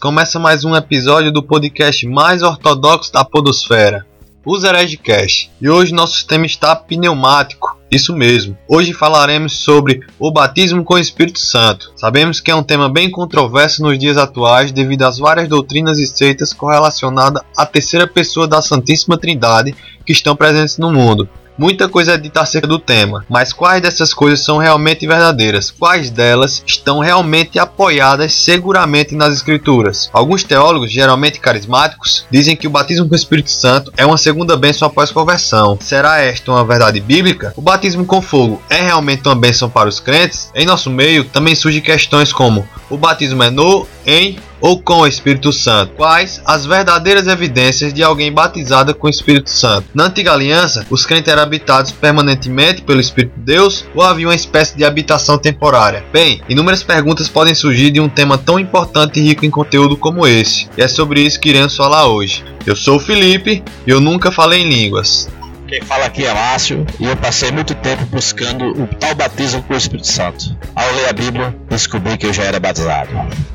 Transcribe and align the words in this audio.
Começa 0.00 0.38
mais 0.38 0.64
um 0.64 0.74
episódio 0.74 1.30
do 1.30 1.42
podcast 1.42 2.06
mais 2.06 2.42
ortodoxo 2.42 3.12
da 3.12 3.22
podosfera, 3.22 4.06
os 4.46 4.64
Heredcast. 4.64 5.50
E 5.60 5.68
hoje 5.68 5.92
nosso 5.92 6.26
tema 6.26 6.46
está 6.46 6.74
pneumático, 6.74 7.78
isso 7.90 8.16
mesmo. 8.16 8.56
Hoje 8.66 8.94
falaremos 8.94 9.58
sobre 9.58 10.00
o 10.18 10.32
batismo 10.32 10.82
com 10.84 10.94
o 10.94 10.98
Espírito 10.98 11.38
Santo. 11.38 11.92
Sabemos 11.96 12.40
que 12.40 12.50
é 12.50 12.54
um 12.54 12.62
tema 12.62 12.88
bem 12.88 13.10
controverso 13.10 13.82
nos 13.82 13.98
dias 13.98 14.16
atuais 14.16 14.72
devido 14.72 15.02
às 15.02 15.18
várias 15.18 15.46
doutrinas 15.46 15.98
e 15.98 16.06
seitas 16.06 16.54
correlacionadas 16.54 17.42
à 17.54 17.66
terceira 17.66 18.06
pessoa 18.06 18.48
da 18.48 18.62
Santíssima 18.62 19.18
Trindade 19.18 19.76
que 20.06 20.12
estão 20.12 20.34
presentes 20.34 20.78
no 20.78 20.90
mundo. 20.90 21.28
Muita 21.60 21.90
coisa 21.90 22.14
é 22.14 22.16
dita 22.16 22.40
acerca 22.40 22.66
do 22.66 22.78
tema, 22.78 23.22
mas 23.28 23.52
quais 23.52 23.82
dessas 23.82 24.14
coisas 24.14 24.42
são 24.42 24.56
realmente 24.56 25.06
verdadeiras? 25.06 25.70
Quais 25.70 26.08
delas 26.08 26.62
estão 26.66 27.00
realmente 27.00 27.58
apoiadas 27.58 28.32
seguramente 28.32 29.14
nas 29.14 29.34
escrituras? 29.34 30.08
Alguns 30.10 30.42
teólogos, 30.42 30.90
geralmente 30.90 31.38
carismáticos, 31.38 32.24
dizem 32.30 32.56
que 32.56 32.66
o 32.66 32.70
batismo 32.70 33.06
com 33.06 33.12
o 33.12 33.14
Espírito 33.14 33.50
Santo 33.50 33.92
é 33.94 34.06
uma 34.06 34.16
segunda 34.16 34.56
bênção 34.56 34.88
após 34.88 35.12
conversão. 35.12 35.78
Será 35.82 36.18
esta 36.20 36.50
uma 36.50 36.64
verdade 36.64 36.98
bíblica? 36.98 37.52
O 37.54 37.60
batismo 37.60 38.06
com 38.06 38.22
fogo 38.22 38.62
é 38.70 38.80
realmente 38.80 39.28
uma 39.28 39.36
bênção 39.36 39.68
para 39.68 39.90
os 39.90 40.00
crentes? 40.00 40.50
Em 40.54 40.64
nosso 40.64 40.88
meio 40.88 41.24
também 41.24 41.54
surgem 41.54 41.82
questões 41.82 42.32
como: 42.32 42.66
o 42.88 42.96
batismo 42.96 43.42
é 43.42 43.50
no, 43.50 43.86
em 44.06 44.38
ou 44.60 44.80
com 44.80 45.00
o 45.00 45.06
Espírito 45.06 45.52
Santo? 45.52 45.94
Quais 45.96 46.40
as 46.44 46.66
verdadeiras 46.66 47.26
evidências 47.26 47.92
de 47.92 48.02
alguém 48.02 48.32
batizado 48.32 48.94
com 48.94 49.06
o 49.06 49.10
Espírito 49.10 49.50
Santo? 49.50 49.88
Na 49.94 50.06
antiga 50.06 50.32
aliança, 50.32 50.86
os 50.90 51.06
crentes 51.06 51.32
eram 51.32 51.42
habitados 51.42 51.92
permanentemente 51.92 52.82
pelo 52.82 53.00
Espírito 53.00 53.34
de 53.36 53.44
Deus 53.44 53.84
ou 53.94 54.02
havia 54.02 54.26
uma 54.26 54.34
espécie 54.34 54.76
de 54.76 54.84
habitação 54.84 55.38
temporária? 55.38 56.04
Bem, 56.12 56.40
inúmeras 56.48 56.82
perguntas 56.82 57.28
podem 57.28 57.54
surgir 57.54 57.90
de 57.90 58.00
um 58.00 58.08
tema 58.08 58.36
tão 58.36 58.58
importante 58.58 59.18
e 59.18 59.22
rico 59.22 59.46
em 59.46 59.50
conteúdo 59.50 59.96
como 59.96 60.26
esse, 60.26 60.68
e 60.76 60.82
é 60.82 60.88
sobre 60.88 61.20
isso 61.20 61.40
que 61.40 61.48
iremos 61.48 61.76
falar 61.76 62.06
hoje. 62.06 62.44
Eu 62.66 62.76
sou 62.76 62.96
o 62.96 63.00
Felipe 63.00 63.62
e 63.86 63.90
eu 63.90 64.00
nunca 64.00 64.30
falei 64.30 64.60
em 64.60 64.68
línguas. 64.68 65.28
Quem 65.70 65.82
fala 65.82 66.06
aqui 66.06 66.26
é 66.26 66.34
Márcio 66.34 66.84
e 66.98 67.04
eu 67.04 67.16
passei 67.16 67.52
muito 67.52 67.76
tempo 67.76 68.04
buscando 68.06 68.70
o 68.72 68.88
tal 68.88 69.14
batismo 69.14 69.62
com 69.62 69.72
o 69.72 69.76
Espírito 69.76 70.08
Santo. 70.08 70.58
Ao 70.74 70.92
ler 70.94 71.08
a 71.08 71.12
Bíblia, 71.12 71.56
descobri 71.68 72.18
que 72.18 72.26
eu 72.26 72.32
já 72.32 72.42
era 72.42 72.58
batizado. 72.58 73.10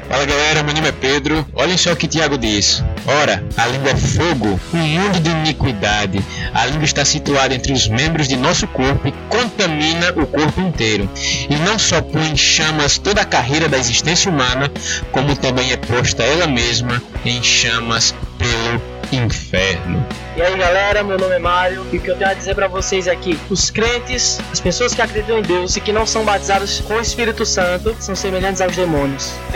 Fala 0.07 0.25
galera, 0.25 0.63
meu 0.63 0.73
nome 0.73 0.87
é 0.87 0.91
Pedro. 0.93 1.45
Olhem 1.53 1.77
só 1.77 1.91
o 1.91 1.95
que 1.97 2.07
Tiago 2.07 2.37
diz. 2.37 2.81
Ora, 3.05 3.43
a 3.57 3.67
língua 3.67 3.91
é 3.91 3.95
fogo, 3.97 4.57
um 4.73 4.77
mundo 4.77 5.19
de 5.19 5.29
iniquidade. 5.29 6.23
A 6.53 6.65
língua 6.67 6.85
está 6.85 7.03
situada 7.03 7.53
entre 7.53 7.73
os 7.73 7.89
membros 7.89 8.29
de 8.29 8.37
nosso 8.37 8.65
corpo 8.65 9.09
e 9.09 9.13
contamina 9.27 10.11
o 10.15 10.25
corpo 10.25 10.61
inteiro. 10.61 11.09
E 11.49 11.55
não 11.65 11.77
só 11.77 12.01
põe 12.01 12.29
em 12.29 12.37
chamas 12.37 12.97
toda 12.97 13.23
a 13.23 13.25
carreira 13.25 13.67
da 13.67 13.77
existência 13.77 14.31
humana, 14.31 14.71
como 15.11 15.35
também 15.35 15.73
é 15.73 15.75
posta 15.75 16.23
ela 16.23 16.47
mesma 16.47 17.03
em 17.25 17.43
chamas 17.43 18.15
pelo 18.37 18.81
inferno. 19.11 20.05
E 20.35 20.41
aí 20.41 20.57
galera, 20.57 21.03
meu 21.03 21.17
nome 21.17 21.35
é 21.35 21.39
Mário 21.39 21.85
e 21.91 21.97
o 21.97 22.01
que 22.01 22.09
eu 22.09 22.17
tenho 22.17 22.29
a 22.29 22.33
dizer 22.33 22.55
para 22.55 22.67
vocês 22.67 23.07
é 23.07 23.15
que 23.15 23.39
os 23.49 23.69
crentes, 23.69 24.39
as 24.51 24.59
pessoas 24.59 24.93
que 24.93 25.01
acreditam 25.01 25.39
em 25.39 25.41
Deus 25.41 25.77
e 25.77 25.81
que 25.81 25.93
não 25.93 26.05
são 26.05 26.25
batizadas 26.25 26.81
com 26.81 26.95
o 26.95 26.99
Espírito 26.99 27.45
Santo, 27.45 27.95
são 27.99 28.15
semelhantes 28.15 28.61
aos 28.61 28.75
demônios. 28.75 29.33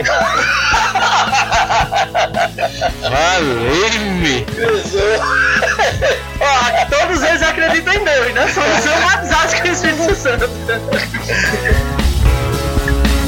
Valeu-me! 3.02 4.46
Ó, 6.40 6.86
todos 6.90 7.22
eles 7.24 7.42
acreditam 7.42 7.94
em 7.94 8.04
Deus, 8.04 8.34
né? 8.34 8.48
Só 8.54 8.62
não 8.62 8.82
são 8.82 9.02
batizados 9.02 9.54
com 9.56 9.68
o 9.68 9.72
Espírito 9.72 10.16
Santo. 10.16 10.50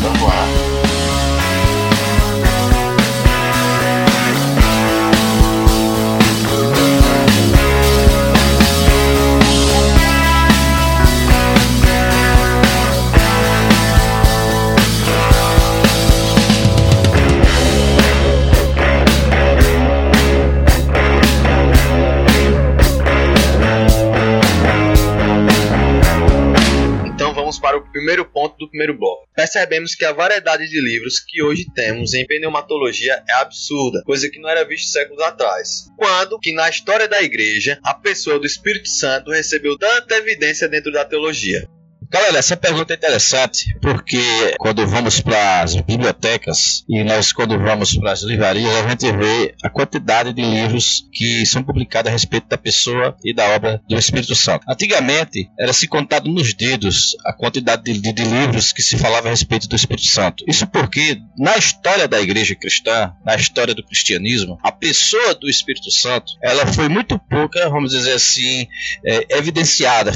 Vamos 0.01 0.21
lá. 0.21 0.60
Primeiro 28.71 28.97
bloco. 28.97 29.27
Percebemos 29.35 29.93
que 29.93 30.05
a 30.05 30.13
variedade 30.13 30.67
de 30.67 30.81
livros 30.81 31.19
que 31.19 31.43
hoje 31.43 31.65
temos 31.75 32.13
em 32.13 32.25
pneumatologia 32.25 33.23
é 33.29 33.33
absurda, 33.33 34.01
coisa 34.03 34.29
que 34.29 34.39
não 34.39 34.49
era 34.49 34.65
visto 34.65 34.91
séculos 34.91 35.21
atrás. 35.21 35.87
Quando 35.97 36.39
que 36.39 36.53
na 36.53 36.69
história 36.69 37.07
da 37.07 37.21
igreja 37.21 37.79
a 37.83 37.93
pessoa 37.93 38.39
do 38.39 38.47
Espírito 38.47 38.89
Santo 38.89 39.31
recebeu 39.31 39.77
tanta 39.77 40.15
evidência 40.15 40.67
dentro 40.67 40.91
da 40.91 41.05
teologia? 41.05 41.67
Galera, 42.13 42.39
essa 42.39 42.57
pergunta 42.57 42.93
é 42.93 42.97
interessante 42.97 43.73
porque 43.81 44.21
quando 44.59 44.85
vamos 44.85 45.21
para 45.21 45.61
as 45.61 45.73
bibliotecas 45.77 46.83
e 46.89 47.01
nós 47.05 47.31
quando 47.31 47.57
vamos 47.57 47.95
para 47.97 48.11
as 48.11 48.21
livrarias, 48.21 48.69
a 48.75 48.89
gente 48.89 49.09
vê 49.13 49.55
a 49.63 49.69
quantidade 49.69 50.33
de 50.33 50.41
livros 50.41 51.07
que 51.13 51.45
são 51.45 51.63
publicados 51.63 52.09
a 52.09 52.11
respeito 52.11 52.49
da 52.49 52.57
pessoa 52.57 53.15
e 53.23 53.33
da 53.33 53.45
obra 53.55 53.81
do 53.87 53.97
Espírito 53.97 54.35
Santo. 54.35 54.65
Antigamente, 54.69 55.49
era 55.57 55.71
se 55.71 55.87
contado 55.87 56.29
nos 56.29 56.53
dedos 56.53 57.15
a 57.25 57.31
quantidade 57.31 57.83
de, 57.83 57.93
de- 57.97 58.11
de 58.11 58.23
livros 58.25 58.73
que 58.73 58.81
se 58.81 58.97
falava 58.97 59.29
a 59.29 59.31
respeito 59.31 59.69
do 59.69 59.75
Espírito 59.77 60.07
Santo. 60.07 60.43
Isso 60.45 60.67
porque 60.67 61.17
na 61.37 61.55
história 61.55 62.09
da 62.09 62.19
igreja 62.19 62.55
cristã, 62.55 63.13
na 63.25 63.35
história 63.35 63.73
do 63.73 63.85
cristianismo, 63.85 64.59
a 64.61 64.71
pessoa 64.73 65.33
do 65.33 65.49
Espírito 65.49 65.89
Santo, 65.89 66.33
ela 66.43 66.67
foi 66.67 66.89
muito 66.89 67.17
pouca, 67.17 67.69
vamos 67.69 67.91
dizer 67.91 68.11
assim, 68.15 68.67
é, 69.05 69.37
evidenciada, 69.37 70.11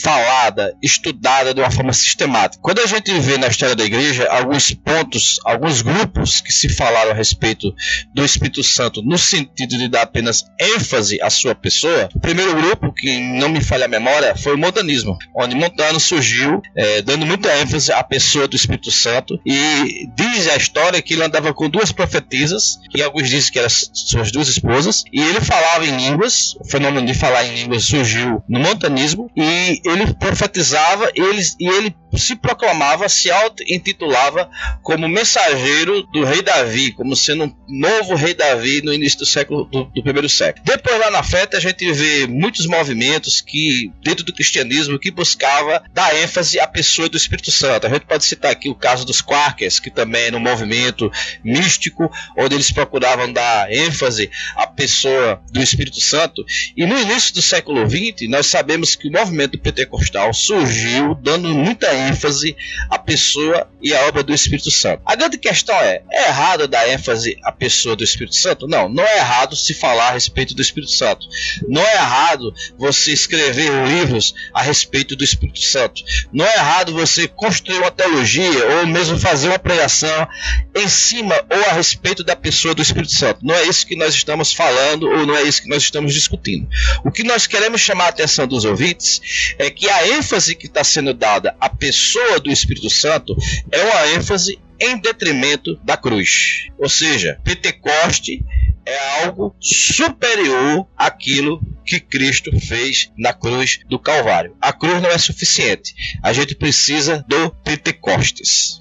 falada, 0.00 0.76
estudada 0.80 1.39
de 1.54 1.60
uma 1.60 1.70
forma 1.70 1.92
sistemática. 1.92 2.62
Quando 2.62 2.80
a 2.80 2.86
gente 2.86 3.12
vê 3.20 3.36
na 3.38 3.48
história 3.48 3.74
da 3.74 3.84
igreja 3.84 4.28
alguns 4.30 4.72
pontos, 4.72 5.40
alguns 5.44 5.82
grupos 5.82 6.40
que 6.40 6.52
se 6.52 6.68
falaram 6.68 7.10
a 7.10 7.14
respeito 7.14 7.74
do 8.14 8.24
Espírito 8.24 8.62
Santo 8.62 9.02
no 9.02 9.18
sentido 9.18 9.76
de 9.78 9.88
dar 9.88 10.02
apenas 10.02 10.44
ênfase 10.60 11.20
à 11.22 11.30
sua 11.30 11.54
pessoa, 11.54 12.08
o 12.14 12.20
primeiro 12.20 12.54
grupo, 12.54 12.92
que 12.92 13.18
não 13.18 13.48
me 13.48 13.62
falha 13.62 13.86
a 13.86 13.88
memória, 13.88 14.36
foi 14.36 14.54
o 14.54 14.58
montanismo, 14.58 15.16
onde 15.34 15.54
Montano 15.54 15.98
surgiu 15.98 16.62
é, 16.76 17.02
dando 17.02 17.26
muita 17.26 17.54
ênfase 17.58 17.92
à 17.92 18.02
pessoa 18.02 18.46
do 18.46 18.56
Espírito 18.56 18.90
Santo 18.90 19.40
e 19.46 20.08
diz 20.16 20.48
a 20.48 20.56
história 20.56 21.00
que 21.02 21.14
ele 21.14 21.24
andava 21.24 21.52
com 21.52 21.68
duas 21.68 21.92
profetisas, 21.92 22.78
que 22.90 23.02
alguns 23.02 23.28
dizem 23.28 23.52
que 23.52 23.58
eram 23.58 23.68
suas 23.68 24.30
duas 24.30 24.48
esposas, 24.48 25.04
e 25.12 25.20
ele 25.20 25.40
falava 25.40 25.86
em 25.86 25.96
línguas, 25.96 26.54
o 26.60 26.64
fenômeno 26.64 27.06
de 27.06 27.14
falar 27.14 27.44
em 27.46 27.54
línguas 27.54 27.84
surgiu 27.84 28.42
no 28.48 28.60
montanismo, 28.60 29.30
e 29.36 29.80
ele 29.84 30.12
profetizava 30.14 31.10
e 31.58 31.68
ele 31.68 31.94
se 32.16 32.34
proclamava, 32.34 33.08
se 33.08 33.30
auto-intitulava 33.30 34.50
como 34.82 35.08
mensageiro 35.08 36.02
do 36.04 36.24
rei 36.24 36.42
Davi, 36.42 36.92
como 36.92 37.14
sendo 37.14 37.44
um 37.44 37.54
novo 37.68 38.14
rei 38.14 38.34
Davi 38.34 38.82
no 38.82 38.92
início 38.92 39.20
do 39.20 39.26
século 39.26 39.64
do, 39.64 39.84
do 39.84 40.02
primeiro 40.02 40.28
século. 40.28 40.64
Depois 40.64 40.98
lá 40.98 41.10
na 41.10 41.22
frente 41.22 41.56
a 41.56 41.60
gente 41.60 41.90
vê 41.92 42.26
muitos 42.26 42.66
movimentos 42.66 43.40
que 43.40 43.92
dentro 44.02 44.24
do 44.24 44.34
cristianismo 44.34 44.98
que 44.98 45.10
buscava 45.10 45.82
dar 45.92 46.14
ênfase 46.16 46.58
à 46.58 46.66
pessoa 46.66 47.08
do 47.08 47.16
Espírito 47.16 47.50
Santo. 47.50 47.86
A 47.86 47.90
gente 47.90 48.06
pode 48.06 48.24
citar 48.24 48.50
aqui 48.50 48.68
o 48.68 48.74
caso 48.74 49.04
dos 49.04 49.22
Quakers, 49.22 49.78
que 49.78 49.90
também 49.90 50.22
era 50.22 50.36
um 50.36 50.40
movimento 50.40 51.10
místico, 51.44 52.10
onde 52.36 52.54
eles 52.54 52.72
procuravam 52.72 53.32
dar 53.32 53.70
ênfase 53.72 54.30
à 54.56 54.66
pessoa 54.66 55.40
do 55.52 55.62
Espírito 55.62 56.00
Santo. 56.00 56.44
E 56.76 56.84
no 56.86 56.98
início 56.98 57.34
do 57.34 57.42
século 57.42 57.88
XX, 57.88 58.28
nós 58.28 58.46
sabemos 58.46 58.96
que 58.96 59.08
o 59.08 59.12
movimento 59.12 59.58
pentecostal 59.58 60.32
surgiu 60.34 61.14
dando 61.22 61.48
muita 61.48 61.92
ênfase 61.94 62.56
à 62.88 62.98
pessoa 62.98 63.68
e 63.82 63.94
à 63.94 64.06
obra 64.06 64.22
do 64.22 64.34
Espírito 64.34 64.70
Santo. 64.70 65.02
A 65.04 65.14
grande 65.14 65.38
questão 65.38 65.74
é: 65.76 66.02
é 66.10 66.28
errado 66.28 66.68
dar 66.68 66.88
ênfase 66.88 67.36
à 67.42 67.52
pessoa 67.52 67.96
do 67.96 68.04
Espírito 68.04 68.36
Santo? 68.36 68.66
Não, 68.66 68.88
não 68.88 69.04
é 69.04 69.18
errado 69.18 69.56
se 69.56 69.74
falar 69.74 70.08
a 70.08 70.12
respeito 70.12 70.54
do 70.54 70.62
Espírito 70.62 70.92
Santo. 70.92 71.26
Não 71.68 71.82
é 71.82 71.94
errado 71.94 72.54
você 72.78 73.12
escrever 73.12 73.70
livros 73.86 74.34
a 74.52 74.62
respeito 74.62 75.16
do 75.16 75.24
Espírito 75.24 75.60
Santo. 75.60 76.02
Não 76.32 76.44
é 76.44 76.54
errado 76.54 76.92
você 76.92 77.26
construir 77.26 77.78
uma 77.78 77.90
teologia 77.90 78.66
ou 78.78 78.86
mesmo 78.86 79.18
fazer 79.18 79.48
uma 79.48 79.58
pregação 79.58 80.28
em 80.74 80.88
cima 80.88 81.34
ou 81.50 81.70
a 81.70 81.72
respeito 81.72 82.22
da 82.22 82.36
pessoa 82.36 82.74
do 82.74 82.82
Espírito 82.82 83.12
Santo. 83.12 83.40
Não 83.42 83.54
é 83.54 83.64
isso 83.64 83.86
que 83.86 83.96
nós 83.96 84.14
estamos 84.14 84.52
falando 84.52 85.08
ou 85.08 85.26
não 85.26 85.36
é 85.36 85.42
isso 85.42 85.62
que 85.62 85.68
nós 85.68 85.82
estamos 85.82 86.14
discutindo. 86.14 86.68
O 87.04 87.10
que 87.10 87.22
nós 87.22 87.46
queremos 87.46 87.80
chamar 87.80 88.06
a 88.06 88.08
atenção 88.08 88.46
dos 88.46 88.64
ouvintes 88.64 89.54
é 89.58 89.70
que 89.70 89.88
a 89.88 90.08
ênfase 90.08 90.54
que 90.54 90.66
está 90.66 90.84
sendo 90.84 90.99
dada 91.14 91.54
à 91.60 91.68
pessoa 91.68 92.38
do 92.40 92.50
Espírito 92.50 92.90
Santo 92.90 93.36
é 93.72 93.82
uma 93.82 94.08
ênfase 94.14 94.58
em 94.80 94.98
detrimento 94.98 95.78
da 95.84 95.96
cruz. 95.96 96.68
Ou 96.78 96.88
seja, 96.88 97.38
Pentecoste 97.44 98.44
é 98.86 99.24
algo 99.24 99.54
superior 99.60 100.86
àquilo 100.96 101.60
que 101.84 102.00
Cristo 102.00 102.50
fez 102.58 103.10
na 103.18 103.32
cruz 103.32 103.80
do 103.88 103.98
Calvário. 103.98 104.54
A 104.60 104.72
cruz 104.72 105.02
não 105.02 105.10
é 105.10 105.18
suficiente. 105.18 105.94
A 106.22 106.32
gente 106.32 106.54
precisa 106.54 107.24
do 107.28 107.50
Pentecostes. 107.64 108.80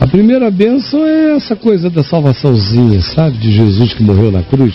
A 0.00 0.06
primeira 0.06 0.50
bênção 0.50 1.06
é 1.06 1.36
essa 1.36 1.54
coisa 1.54 1.88
da 1.88 2.02
salvaçãozinha, 2.02 3.00
sabe? 3.02 3.38
De 3.38 3.52
Jesus 3.52 3.94
que 3.94 4.02
morreu 4.02 4.32
na 4.32 4.42
cruz. 4.42 4.74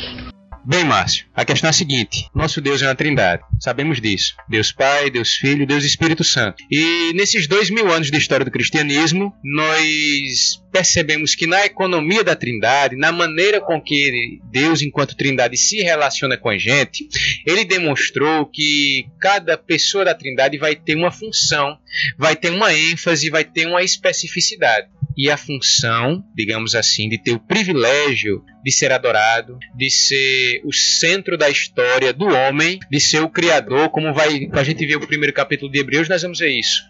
Bem, 0.63 0.83
Márcio, 0.83 1.25
a 1.33 1.43
questão 1.43 1.69
é 1.69 1.71
a 1.71 1.73
seguinte: 1.73 2.29
nosso 2.35 2.61
Deus 2.61 2.81
é 2.83 2.87
uma 2.87 2.95
trindade, 2.95 3.41
sabemos 3.59 3.99
disso. 3.99 4.35
Deus 4.47 4.71
Pai, 4.71 5.09
Deus 5.09 5.33
Filho, 5.33 5.65
Deus 5.65 5.83
Espírito 5.83 6.23
Santo. 6.23 6.63
E 6.69 7.11
nesses 7.13 7.47
dois 7.47 7.71
mil 7.71 7.91
anos 7.91 8.11
de 8.11 8.17
história 8.17 8.45
do 8.45 8.51
cristianismo, 8.51 9.33
nós 9.43 10.61
percebemos 10.71 11.33
que 11.33 11.47
na 11.47 11.65
economia 11.65 12.23
da 12.23 12.35
trindade, 12.35 12.95
na 12.95 13.11
maneira 13.11 13.59
com 13.59 13.81
que 13.81 14.39
Deus, 14.51 14.83
enquanto 14.83 15.17
trindade, 15.17 15.57
se 15.57 15.77
relaciona 15.77 16.37
com 16.37 16.49
a 16.49 16.57
gente, 16.57 17.07
ele 17.45 17.65
demonstrou 17.65 18.45
que 18.45 19.07
cada 19.19 19.57
pessoa 19.57 20.05
da 20.05 20.13
trindade 20.13 20.59
vai 20.59 20.75
ter 20.75 20.95
uma 20.95 21.11
função, 21.11 21.75
vai 22.17 22.35
ter 22.35 22.51
uma 22.51 22.71
ênfase, 22.71 23.31
vai 23.31 23.43
ter 23.43 23.65
uma 23.65 23.81
especificidade 23.81 24.87
e 25.17 25.29
a 25.29 25.37
função, 25.37 26.23
digamos 26.35 26.75
assim, 26.75 27.09
de 27.09 27.17
ter 27.17 27.31
o 27.31 27.39
privilégio 27.39 28.43
de 28.63 28.71
ser 28.71 28.91
adorado, 28.91 29.57
de 29.75 29.89
ser 29.89 30.61
o 30.63 30.73
centro 30.73 31.37
da 31.37 31.49
história 31.49 32.13
do 32.13 32.25
homem, 32.25 32.79
de 32.89 32.99
ser 32.99 33.21
o 33.21 33.29
criador, 33.29 33.89
como 33.89 34.13
vai 34.13 34.49
a 34.51 34.63
gente 34.63 34.85
vê 34.85 34.95
o 34.95 35.07
primeiro 35.07 35.33
capítulo 35.33 35.71
de 35.71 35.79
Hebreus, 35.79 36.07
nós 36.07 36.21
vamos 36.21 36.39
ver 36.39 36.51
isso. 36.51 36.83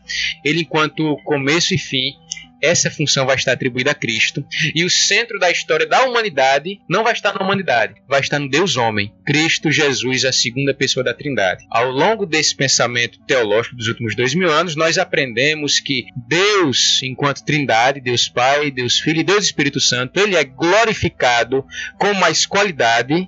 Ele 0.43 0.61
enquanto 0.61 1.17
começo 1.23 1.73
e 1.73 1.77
fim, 1.77 2.13
essa 2.61 2.91
função 2.91 3.25
vai 3.25 3.35
estar 3.35 3.53
atribuída 3.53 3.91
a 3.91 3.95
Cristo. 3.95 4.45
E 4.75 4.83
o 4.83 4.89
centro 4.89 5.39
da 5.39 5.49
história 5.49 5.85
da 5.85 6.03
humanidade 6.03 6.79
não 6.89 7.03
vai 7.03 7.13
estar 7.13 7.33
na 7.33 7.43
humanidade, 7.43 7.95
vai 8.07 8.19
estar 8.19 8.39
no 8.39 8.49
Deus 8.49 8.77
homem, 8.77 9.13
Cristo 9.25 9.71
Jesus, 9.71 10.25
a 10.25 10.31
segunda 10.31 10.73
pessoa 10.73 11.03
da 11.03 11.13
Trindade. 11.13 11.65
Ao 11.69 11.89
longo 11.89 12.25
desse 12.25 12.55
pensamento 12.55 13.19
teológico 13.25 13.75
dos 13.75 13.87
últimos 13.87 14.15
dois 14.15 14.35
mil 14.35 14.51
anos, 14.51 14.75
nós 14.75 14.97
aprendemos 14.97 15.79
que 15.79 16.05
Deus, 16.27 17.01
enquanto 17.03 17.43
Trindade, 17.43 18.01
Deus 18.01 18.29
Pai, 18.29 18.71
Deus 18.71 18.99
Filho 18.99 19.21
e 19.21 19.23
Deus 19.23 19.45
Espírito 19.45 19.79
Santo, 19.79 20.19
ele 20.19 20.35
é 20.35 20.43
glorificado 20.43 21.65
com 21.97 22.13
mais 22.13 22.45
qualidade 22.45 23.27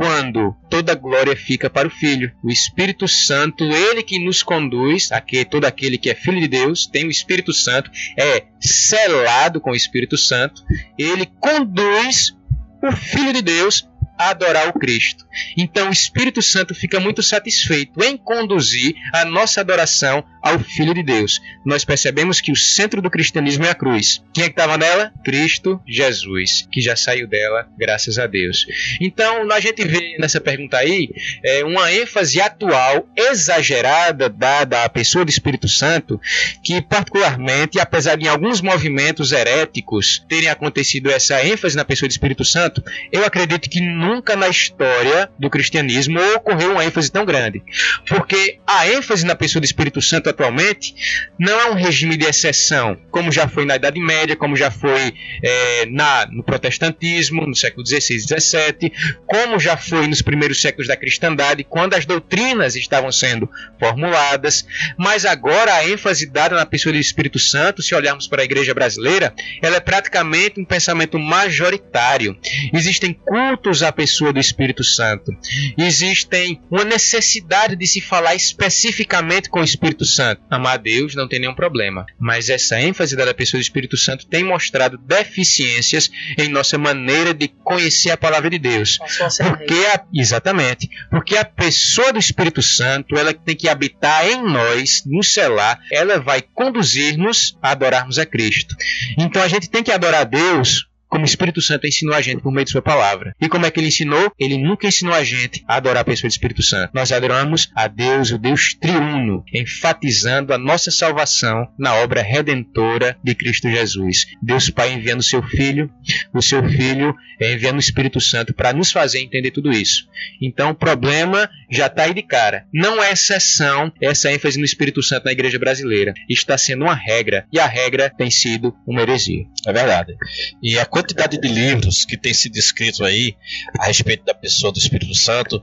quando 0.00 0.56
toda 0.70 0.94
glória 0.94 1.36
fica 1.36 1.68
para 1.68 1.86
o 1.86 1.90
Filho. 1.90 2.32
O 2.42 2.50
Espírito 2.50 3.06
Santo, 3.06 3.64
ele 3.64 4.02
que 4.02 4.18
nos 4.18 4.42
conduz, 4.42 5.12
aqui 5.12 5.44
todo 5.44 5.66
aquele 5.66 5.98
que 5.98 6.08
é 6.08 6.14
filho 6.14 6.40
de 6.40 6.48
Deus, 6.48 6.86
tem 6.86 7.06
o 7.06 7.10
Espírito 7.10 7.52
Santo, 7.52 7.90
é 8.16 8.44
selado 8.58 9.60
com 9.60 9.72
o 9.72 9.76
Espírito 9.76 10.16
Santo, 10.16 10.64
ele 10.98 11.26
conduz 11.38 12.34
o 12.82 12.90
Filho 12.92 13.34
de 13.34 13.42
Deus 13.42 13.89
adorar 14.28 14.68
o 14.68 14.72
Cristo. 14.72 15.24
Então 15.56 15.88
o 15.88 15.92
Espírito 15.92 16.42
Santo 16.42 16.74
fica 16.74 17.00
muito 17.00 17.22
satisfeito 17.22 18.02
em 18.02 18.16
conduzir 18.16 18.94
a 19.12 19.24
nossa 19.24 19.60
adoração 19.60 20.24
ao 20.42 20.58
Filho 20.58 20.94
de 20.94 21.02
Deus. 21.02 21.40
Nós 21.64 21.84
percebemos 21.84 22.40
que 22.40 22.50
o 22.50 22.56
centro 22.56 23.02
do 23.02 23.10
cristianismo 23.10 23.64
é 23.64 23.70
a 23.70 23.74
cruz. 23.74 24.22
Quem 24.32 24.44
é 24.44 24.46
que 24.48 24.52
estava 24.52 24.78
nela? 24.78 25.12
Cristo 25.24 25.80
Jesus, 25.86 26.66
que 26.70 26.80
já 26.80 26.96
saiu 26.96 27.26
dela, 27.26 27.68
graças 27.78 28.18
a 28.18 28.26
Deus. 28.26 28.66
Então 29.00 29.50
a 29.50 29.60
gente 29.60 29.84
vê 29.84 30.16
nessa 30.18 30.40
pergunta 30.40 30.78
aí 30.78 31.08
é, 31.44 31.64
uma 31.64 31.92
ênfase 31.92 32.40
atual 32.40 33.08
exagerada 33.16 34.28
dada 34.28 34.84
à 34.84 34.88
pessoa 34.88 35.24
do 35.24 35.30
Espírito 35.30 35.68
Santo, 35.68 36.20
que 36.62 36.80
particularmente, 36.80 37.78
apesar 37.78 38.16
de 38.16 38.24
em 38.24 38.28
alguns 38.28 38.60
movimentos 38.60 39.32
heréticos 39.32 40.24
terem 40.28 40.48
acontecido 40.48 41.10
essa 41.10 41.44
ênfase 41.44 41.76
na 41.76 41.84
pessoa 41.84 42.08
do 42.08 42.12
Espírito 42.12 42.44
Santo, 42.44 42.82
eu 43.12 43.24
acredito 43.24 43.68
que 43.68 43.80
nunca 43.80 44.09
na 44.36 44.48
história 44.48 45.30
do 45.38 45.50
cristianismo 45.50 46.20
ocorreu 46.34 46.72
uma 46.72 46.84
ênfase 46.84 47.10
tão 47.10 47.24
grande. 47.24 47.62
Porque 48.08 48.58
a 48.66 48.88
ênfase 48.88 49.24
na 49.24 49.34
pessoa 49.34 49.60
do 49.60 49.64
Espírito 49.64 50.00
Santo 50.00 50.28
atualmente 50.28 50.94
não 51.38 51.60
é 51.60 51.70
um 51.70 51.74
regime 51.74 52.16
de 52.16 52.24
exceção, 52.24 52.96
como 53.10 53.30
já 53.30 53.48
foi 53.48 53.64
na 53.64 53.76
Idade 53.76 54.00
Média, 54.00 54.36
como 54.36 54.56
já 54.56 54.70
foi 54.70 55.14
é, 55.42 55.86
na, 55.86 56.26
no 56.30 56.42
protestantismo, 56.42 57.46
no 57.46 57.54
século 57.54 57.86
XVI 57.86 58.16
e 58.16 58.20
XVII, 58.20 58.92
como 59.26 59.58
já 59.58 59.76
foi 59.76 60.06
nos 60.06 60.22
primeiros 60.22 60.60
séculos 60.60 60.88
da 60.88 60.96
cristandade, 60.96 61.64
quando 61.64 61.94
as 61.94 62.04
doutrinas 62.04 62.76
estavam 62.76 63.12
sendo 63.12 63.48
formuladas. 63.78 64.66
Mas 64.98 65.24
agora 65.24 65.74
a 65.74 65.88
ênfase 65.88 66.26
dada 66.26 66.56
na 66.56 66.66
pessoa 66.66 66.92
do 66.92 66.98
Espírito 66.98 67.38
Santo, 67.38 67.82
se 67.82 67.94
olharmos 67.94 68.26
para 68.26 68.42
a 68.42 68.44
igreja 68.44 68.74
brasileira, 68.74 69.34
ela 69.62 69.76
é 69.76 69.80
praticamente 69.80 70.60
um 70.60 70.64
pensamento 70.64 71.18
majoritário. 71.18 72.36
Existem 72.72 73.12
cultos 73.12 73.82
à 73.82 73.92
pessoa 74.00 74.32
do 74.32 74.40
Espírito 74.40 74.82
Santo. 74.82 75.30
Existem 75.76 76.58
uma 76.70 76.84
necessidade 76.84 77.76
de 77.76 77.86
se 77.86 78.00
falar 78.00 78.34
especificamente 78.34 79.50
com 79.50 79.60
o 79.60 79.64
Espírito 79.64 80.06
Santo. 80.06 80.40
Amar 80.50 80.74
a 80.74 80.76
Deus 80.78 81.14
não 81.14 81.28
tem 81.28 81.38
nenhum 81.38 81.54
problema, 81.54 82.06
mas 82.18 82.48
essa 82.48 82.80
ênfase 82.80 83.14
da 83.14 83.34
pessoa 83.34 83.58
do 83.58 83.62
Espírito 83.62 83.98
Santo 83.98 84.26
tem 84.26 84.42
mostrado 84.42 84.96
deficiências 84.96 86.10
em 86.38 86.48
nossa 86.48 86.78
maneira 86.78 87.34
de 87.34 87.48
conhecer 87.48 88.10
a 88.10 88.16
palavra 88.16 88.48
de 88.48 88.58
Deus. 88.58 88.98
Porque 89.36 89.74
a, 89.92 90.02
exatamente, 90.14 90.88
porque 91.10 91.36
a 91.36 91.44
pessoa 91.44 92.10
do 92.10 92.18
Espírito 92.18 92.62
Santo, 92.62 93.18
ela 93.18 93.34
tem 93.34 93.54
que 93.54 93.68
habitar 93.68 94.26
em 94.26 94.42
nós, 94.42 95.02
nos 95.04 95.34
selar, 95.34 95.78
ela 95.92 96.18
vai 96.18 96.40
conduzir-nos 96.40 97.58
a 97.60 97.72
adorarmos 97.72 98.18
a 98.18 98.24
Cristo. 98.24 98.74
Então 99.18 99.42
a 99.42 99.48
gente 99.48 99.68
tem 99.68 99.82
que 99.82 99.92
adorar 99.92 100.22
a 100.22 100.24
Deus 100.24 100.89
como 101.10 101.24
o 101.24 101.26
Espírito 101.26 101.60
Santo 101.60 101.86
ensinou 101.86 102.14
a 102.14 102.22
gente 102.22 102.40
por 102.40 102.52
meio 102.52 102.64
de 102.64 102.70
sua 102.70 102.80
palavra. 102.80 103.34
E 103.40 103.48
como 103.48 103.66
é 103.66 103.70
que 103.70 103.80
ele 103.80 103.88
ensinou? 103.88 104.32
Ele 104.38 104.56
nunca 104.56 104.86
ensinou 104.86 105.12
a 105.12 105.24
gente 105.24 105.62
a 105.66 105.76
adorar 105.76 106.02
a 106.02 106.04
pessoa 106.04 106.28
do 106.28 106.32
Espírito 106.32 106.62
Santo. 106.62 106.92
Nós 106.94 107.10
adoramos 107.10 107.68
a 107.74 107.88
Deus, 107.88 108.30
o 108.30 108.38
Deus 108.38 108.74
triuno, 108.74 109.44
enfatizando 109.52 110.54
a 110.54 110.58
nossa 110.58 110.90
salvação 110.90 111.66
na 111.78 111.94
obra 111.96 112.22
redentora 112.22 113.16
de 113.22 113.34
Cristo 113.34 113.68
Jesus. 113.68 114.26
Deus 114.40 114.70
Pai 114.70 114.92
enviando 114.92 115.22
seu 115.22 115.42
Filho, 115.42 115.90
o 116.32 116.40
seu 116.40 116.62
Filho 116.68 117.14
enviando 117.40 117.76
o 117.76 117.80
Espírito 117.80 118.20
Santo 118.20 118.54
para 118.54 118.72
nos 118.72 118.92
fazer 118.92 119.18
entender 119.20 119.50
tudo 119.50 119.72
isso. 119.72 120.06
Então 120.40 120.70
o 120.70 120.74
problema 120.74 121.50
já 121.70 121.86
está 121.86 122.04
aí 122.04 122.14
de 122.14 122.22
cara. 122.22 122.66
Não 122.72 123.02
é 123.02 123.12
exceção 123.12 123.92
essa 124.00 124.30
ênfase 124.32 124.58
no 124.58 124.64
Espírito 124.64 125.02
Santo 125.02 125.24
na 125.24 125.32
igreja 125.32 125.58
brasileira. 125.58 126.12
Está 126.28 126.56
sendo 126.56 126.84
uma 126.84 126.94
regra. 126.94 127.46
E 127.52 127.58
a 127.58 127.66
regra 127.66 128.10
tem 128.10 128.30
sido 128.30 128.74
uma 128.86 129.02
heresia. 129.02 129.44
É 129.66 129.72
verdade. 129.72 130.14
E 130.62 130.78
a 130.78 130.84
quantidade 131.00 131.38
de 131.38 131.48
livros 131.48 132.04
que 132.04 132.16
tem 132.16 132.34
sido 132.34 132.56
escritos 132.56 133.00
aí 133.00 133.34
a 133.78 133.86
respeito 133.86 134.22
da 134.24 134.34
pessoa 134.34 134.70
do 134.70 134.78
Espírito 134.78 135.14
Santo 135.14 135.60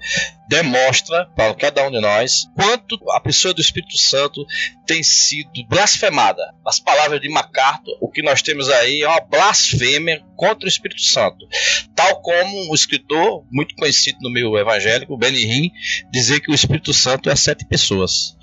demonstra 0.50 1.28
para 1.36 1.54
cada 1.54 1.88
um 1.88 1.92
de 1.92 2.00
nós 2.00 2.50
quanto 2.56 2.98
a 3.12 3.20
pessoa 3.20 3.54
do 3.54 3.62
Espírito 3.62 3.98
Santo 3.98 4.44
tem 4.88 5.04
sido 5.04 5.64
blasfemada. 5.70 6.42
Nas 6.66 6.80
palavras 6.80 7.22
de 7.22 7.30
MacArthur, 7.30 7.96
o 8.02 8.10
que 8.10 8.24
nós 8.24 8.42
temos 8.42 8.68
aí 8.70 9.04
é 9.04 9.08
uma 9.08 9.22
blasfêmia 9.22 10.24
contra 10.36 10.66
o 10.66 10.70
Espírito 10.70 11.02
Santo. 11.02 11.48
Tal 11.96 12.20
como 12.22 12.72
um 12.72 12.74
escritor 12.74 13.46
muito 13.52 13.76
conhecido 13.76 14.18
no 14.22 14.32
meio 14.32 14.58
evangélico, 14.58 15.18
Benny 15.18 15.72
dizer 16.12 16.40
que 16.40 16.52
o 16.52 16.56
Espírito 16.56 16.94
Santo 16.94 17.30
é 17.30 17.36
sete 17.36 17.64
pessoas. 17.66 18.36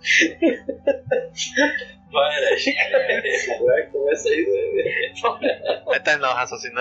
Vai, 2.12 2.40
Vai, 3.64 3.82
começa 3.92 4.28
aí. 4.28 4.46
Vai 5.86 6.00
terminar 6.00 6.32
o 6.32 6.34
raciocínio? 6.34 6.76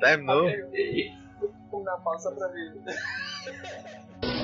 Terminou? 0.00 0.50
Na 1.84 1.96
pausa 1.98 2.32
pra 2.32 2.48
ver. 2.48 2.72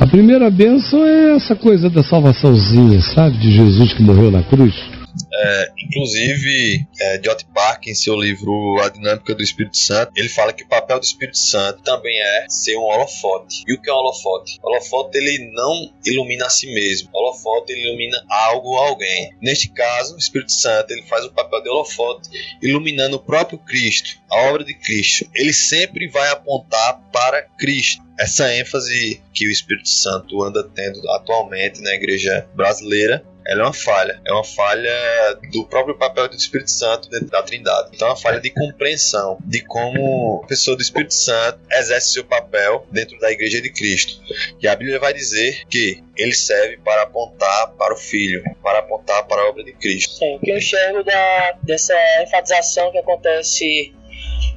A 0.01 0.07
primeira 0.07 0.51
bênção 0.51 1.03
é 1.07 1.37
essa 1.37 1.57
coisa 1.57 1.89
da 1.89 2.03
salvaçãozinha, 2.03 3.01
sabe? 3.01 3.39
De 3.39 3.51
Jesus 3.51 3.95
que 3.95 4.03
morreu 4.03 4.31
na 4.31 4.43
cruz. 4.43 5.02
É, 5.33 5.73
inclusive, 5.79 6.87
é, 7.01 7.19
J. 7.19 7.45
Park, 7.55 7.87
em 7.87 7.95
seu 7.95 8.17
livro 8.17 8.81
A 8.83 8.89
Dinâmica 8.89 9.35
do 9.35 9.43
Espírito 9.43 9.77
Santo, 9.77 10.13
ele 10.17 10.29
fala 10.29 10.53
que 10.53 10.65
o 10.65 10.69
papel 10.69 10.99
do 10.99 11.05
Espírito 11.05 11.39
Santo 11.39 11.83
também 11.83 12.19
é 12.19 12.47
ser 12.49 12.77
um 12.77 12.83
holofote. 12.83 13.65
E 13.67 13.75
o 13.75 13.81
que 13.81 13.91
é 13.91 13.93
um 13.93 13.97
holofote? 13.97 14.59
O 14.63 14.69
holofote 14.69 15.19
ele 15.19 15.51
não 15.53 15.93
ilumina 16.05 16.47
a 16.47 16.51
si 16.51 16.73
mesmo. 16.73 17.11
O 17.13 17.19
holofote 17.19 17.73
ele 17.73 17.89
ilumina 17.89 18.25
algo 18.29 18.71
ou 18.71 18.79
alguém. 18.79 19.35
Neste 19.41 19.69
caso, 19.71 20.15
o 20.15 20.19
Espírito 20.19 20.53
Santo 20.53 20.93
ele 20.93 21.03
faz 21.03 21.25
o 21.25 21.33
papel 21.33 21.63
de 21.63 21.69
holofote, 21.69 22.29
iluminando 22.63 23.17
o 23.17 23.21
próprio 23.21 23.59
Cristo, 23.59 24.21
a 24.31 24.37
obra 24.49 24.65
de 24.65 24.75
Cristo. 24.75 25.29
Ele 25.35 25.53
sempre 25.53 26.09
vai 26.09 26.31
apontar 26.31 27.01
para 27.13 27.43
Cristo 27.43 28.03
essa 28.19 28.55
ênfase 28.55 29.23
que 29.33 29.47
o 29.47 29.51
Espírito 29.51 29.89
Santo 29.89 30.43
anda 30.43 30.63
tendo 30.75 31.01
atualmente 31.11 31.81
na 31.81 31.95
igreja 31.95 32.47
brasileira 32.55 33.25
ela 33.47 33.63
é 33.63 33.65
uma 33.65 33.73
falha. 33.73 34.21
É 34.25 34.33
uma 34.33 34.45
falha 34.45 35.39
do 35.53 35.65
próprio 35.67 35.97
papel 35.97 36.29
do 36.29 36.37
Espírito 36.37 36.71
Santo 36.71 37.09
dentro 37.11 37.29
da 37.29 37.43
Trindade. 37.43 37.91
Então 37.95 38.09
é 38.09 38.11
uma 38.11 38.17
falha 38.17 38.41
de 38.41 38.51
compreensão 38.51 39.39
de 39.45 39.61
como 39.65 40.43
a 40.45 40.47
pessoa 40.47 40.77
do 40.77 40.83
Espírito 40.83 41.15
Santo 41.15 41.59
exerce 41.71 42.13
seu 42.13 42.25
papel 42.25 42.87
dentro 42.91 43.19
da 43.19 43.31
Igreja 43.31 43.61
de 43.61 43.71
Cristo. 43.73 44.21
E 44.61 44.69
a 44.69 44.77
Bíblia 44.77 44.99
vai 44.99 45.13
dizer 45.13 45.67
que 45.69 46.03
ele 46.17 46.35
serve 46.35 46.79
para 46.79 47.03
apontar 47.03 47.73
para 47.79 47.95
o 47.95 47.97
Filho, 47.97 48.43
para 48.63 48.81
apontar 48.81 49.27
para 49.27 49.43
a 49.43 49.49
obra 49.49 49.65
de 49.65 49.73
Cristo. 49.73 50.15
Sim, 50.17 50.37
o 50.37 50.41
que 50.41 50.51
eu 50.51 50.59
enxergo 50.59 51.03
da, 51.03 51.59
dessa 51.63 51.95
enfatização 52.23 52.91
que 52.93 52.99
acontece 52.99 53.93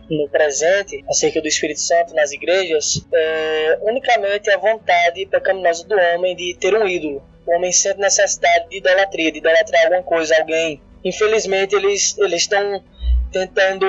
no 0.10 0.30
presente 0.30 1.04
acerca 1.10 1.42
do 1.42 1.48
Espírito 1.48 1.80
Santo 1.80 2.14
nas 2.14 2.32
igrejas 2.32 3.06
é 3.12 3.80
unicamente 3.82 4.50
a 4.52 4.58
vontade 4.58 5.26
pecaminosa 5.26 5.88
do 5.88 5.96
homem 5.96 6.36
de 6.36 6.56
ter 6.60 6.76
um 6.76 6.88
ídolo. 6.88 7.24
O 7.46 7.56
homem 7.56 7.72
sente 7.72 8.00
necessidade 8.00 8.70
de 8.70 8.78
idolatria, 8.78 9.32
de 9.32 9.38
idolatrar 9.38 9.84
alguma 9.84 10.04
coisa, 10.04 10.36
alguém. 10.38 10.82
Infelizmente, 11.04 11.76
eles 11.76 12.18
estão 12.34 12.84
tentando 13.32 13.86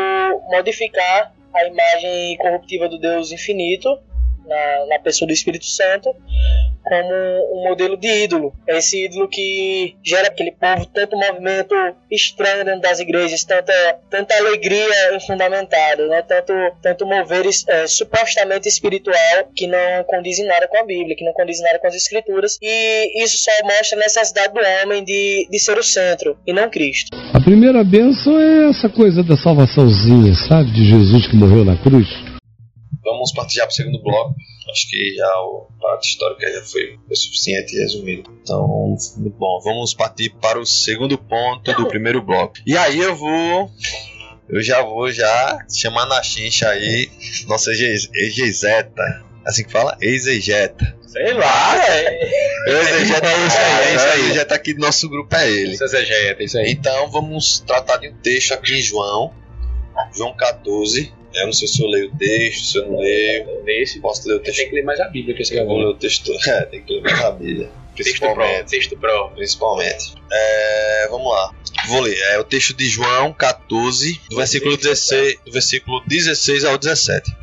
modificar 0.51 1.35
a 1.55 1.65
imagem 1.65 2.37
corruptiva 2.37 2.89
do 2.89 2.99
Deus 2.99 3.33
infinito 3.33 3.99
na, 4.47 4.87
na 4.91 4.99
pessoa 4.99 5.27
do 5.27 5.33
Espírito 5.33 5.67
Santo 5.67 6.15
como 6.87 7.59
um 7.59 7.69
modelo 7.69 7.97
de 7.97 8.09
ídolo. 8.25 8.53
É 8.69 8.79
esse 8.79 9.07
ídolo 9.07 9.29
que 9.29 9.97
gera 10.05 10.29
aquele 10.29 10.53
povo 10.53 10.87
tanto 10.87 11.17
movimento 11.17 11.75
estranho 12.11 12.65
dentro 12.65 12.81
das 12.81 13.01
igrejas, 13.01 13.43
tanta, 13.43 13.73
tanta 14.09 14.35
alegria 14.37 15.17
infundamentada, 15.17 16.07
né? 16.07 16.23
tanto, 16.23 16.53
tanto 16.81 17.05
mover 17.05 17.45
é, 17.69 17.87
supostamente 17.89 18.69
espiritual 18.69 19.17
que 19.55 19.67
não 19.67 20.05
condiz 20.07 20.39
em 20.39 20.47
nada 20.47 20.69
com 20.69 20.79
a 20.79 20.87
Bíblia, 20.87 21.17
que 21.17 21.25
não 21.25 21.33
condiz 21.33 21.59
em 21.59 21.65
nada 21.65 21.81
com 21.81 21.89
as 21.89 21.97
Escrituras. 21.97 22.57
E 22.63 23.25
isso 23.25 23.37
só 23.39 23.51
mostra 23.65 23.99
a 23.99 24.03
necessidade 24.03 24.55
do 24.55 24.61
homem 24.61 25.03
de, 25.05 25.49
de 25.51 25.59
ser 25.59 25.77
o 25.77 25.83
centro 25.83 26.39
e 26.47 26.53
não 26.53 26.71
Cristo. 26.71 27.17
A 27.35 27.41
primeira 27.41 27.83
bênção 27.83 28.41
é 28.41 28.71
essa 28.71 28.89
coisa 28.89 29.25
da 29.25 29.37
salvaçãozinha, 29.37 30.35
sabe? 30.49 30.71
De 30.71 30.85
Jesus 30.85 31.27
que 31.27 31.37
morreu 31.37 31.65
na 31.65 31.77
cruz. 31.77 32.26
Vamos 33.07 33.31
partir 33.31 33.55
já 33.55 33.63
para 33.63 33.71
o 33.71 33.75
segundo 33.75 34.03
bloco. 34.03 34.35
Acho 34.69 34.91
que 34.91 35.15
já 35.15 35.41
o 35.43 35.69
parte 35.81 36.09
histórica 36.09 36.53
já 36.53 36.61
foi, 36.65 36.99
foi 37.07 37.17
suficiente 37.17 37.77
e 37.77 37.79
resumido. 37.79 38.29
Então, 38.43 38.67
muito 39.17 39.39
bom. 39.39 39.61
Vamos 39.63 39.95
partir 39.95 40.31
para 40.41 40.59
o 40.59 40.67
segundo 40.67 41.17
ponto 41.17 41.73
do 41.73 41.87
primeiro 41.87 42.21
bloco. 42.21 42.57
E 42.67 42.77
aí 42.77 42.99
eu 42.99 43.15
vou 43.15 43.71
eu 44.49 44.61
já 44.61 44.83
vou 44.83 45.11
já 45.13 45.65
chamar 45.73 46.07
na 46.07 46.21
chincha 46.21 46.69
aí 46.69 47.09
nossa 47.47 47.71
exegeta. 47.71 49.25
Assim 49.45 49.63
que 49.63 49.71
fala? 49.71 49.97
Exegeta. 50.01 50.97
Sei 51.07 51.33
lá, 51.33 51.87
é. 51.89 52.29
Exegeta 52.69 53.29
é 53.29 53.47
isso 53.47 53.57
aí, 53.57 53.85
é 53.85 53.95
isso 53.95 54.07
aí. 54.07 54.21
Exegeta 54.23 54.55
aqui 54.57 54.75
do 54.75 54.81
nosso 54.81 55.09
grupo 55.09 55.37
é 55.37 55.49
ele. 55.49 55.75
Exegeta, 55.81 56.43
isso 56.43 56.59
aí. 56.59 56.73
Então 56.73 57.09
vamos 57.09 57.61
tratar 57.61 57.99
de 57.99 58.09
um 58.09 58.17
texto 58.17 58.53
aqui 58.53 58.75
em 58.75 58.83
João. 58.83 59.33
João 60.13 60.37
14, 60.37 61.13
eu 61.37 61.47
não 61.47 61.53
sei 61.53 61.69
se 61.69 61.83
eu 61.83 61.89
leio 61.89 62.09
o 62.09 62.17
texto, 62.17 62.65
se 62.65 62.79
eu 62.79 62.87
não 62.87 62.99
leio. 62.99 63.63
Nesse, 63.65 64.01
Posso 64.01 64.29
ler 64.29 64.37
o 64.37 64.41
texto? 64.41 64.59
tem 64.59 64.69
que 64.69 64.75
ler 64.75 64.85
mais 64.85 65.01
a 65.01 65.09
Bíblia 65.09 65.35
que 65.35 65.43
esse 65.43 65.55
Eu 65.55 65.67
vou 65.67 65.79
ler 65.79 65.87
o 65.87 65.95
texto. 65.95 66.33
É, 66.47 66.63
tem 66.63 66.83
que 66.83 66.93
ler 66.95 67.03
mais 67.03 67.21
a 67.25 67.31
Bíblia. 67.31 67.71
Texto 67.97 68.21
pro, 68.21 68.65
texto 68.69 68.97
pro. 68.99 69.31
Principalmente. 69.31 70.15
É, 70.31 71.09
vamos 71.11 71.33
lá. 71.33 71.51
Vou 71.89 72.01
ler. 72.01 72.17
É 72.33 72.39
o 72.39 72.45
texto 72.45 72.75
de 72.75 72.87
João 72.89 73.33
14, 73.33 74.21
do 74.29 74.37
versículo 74.37 74.77
16, 74.77 75.39
do 75.45 75.53
versículo 75.53 76.03
16 76.07 76.65
ao 76.65 76.77
17. 76.77 77.35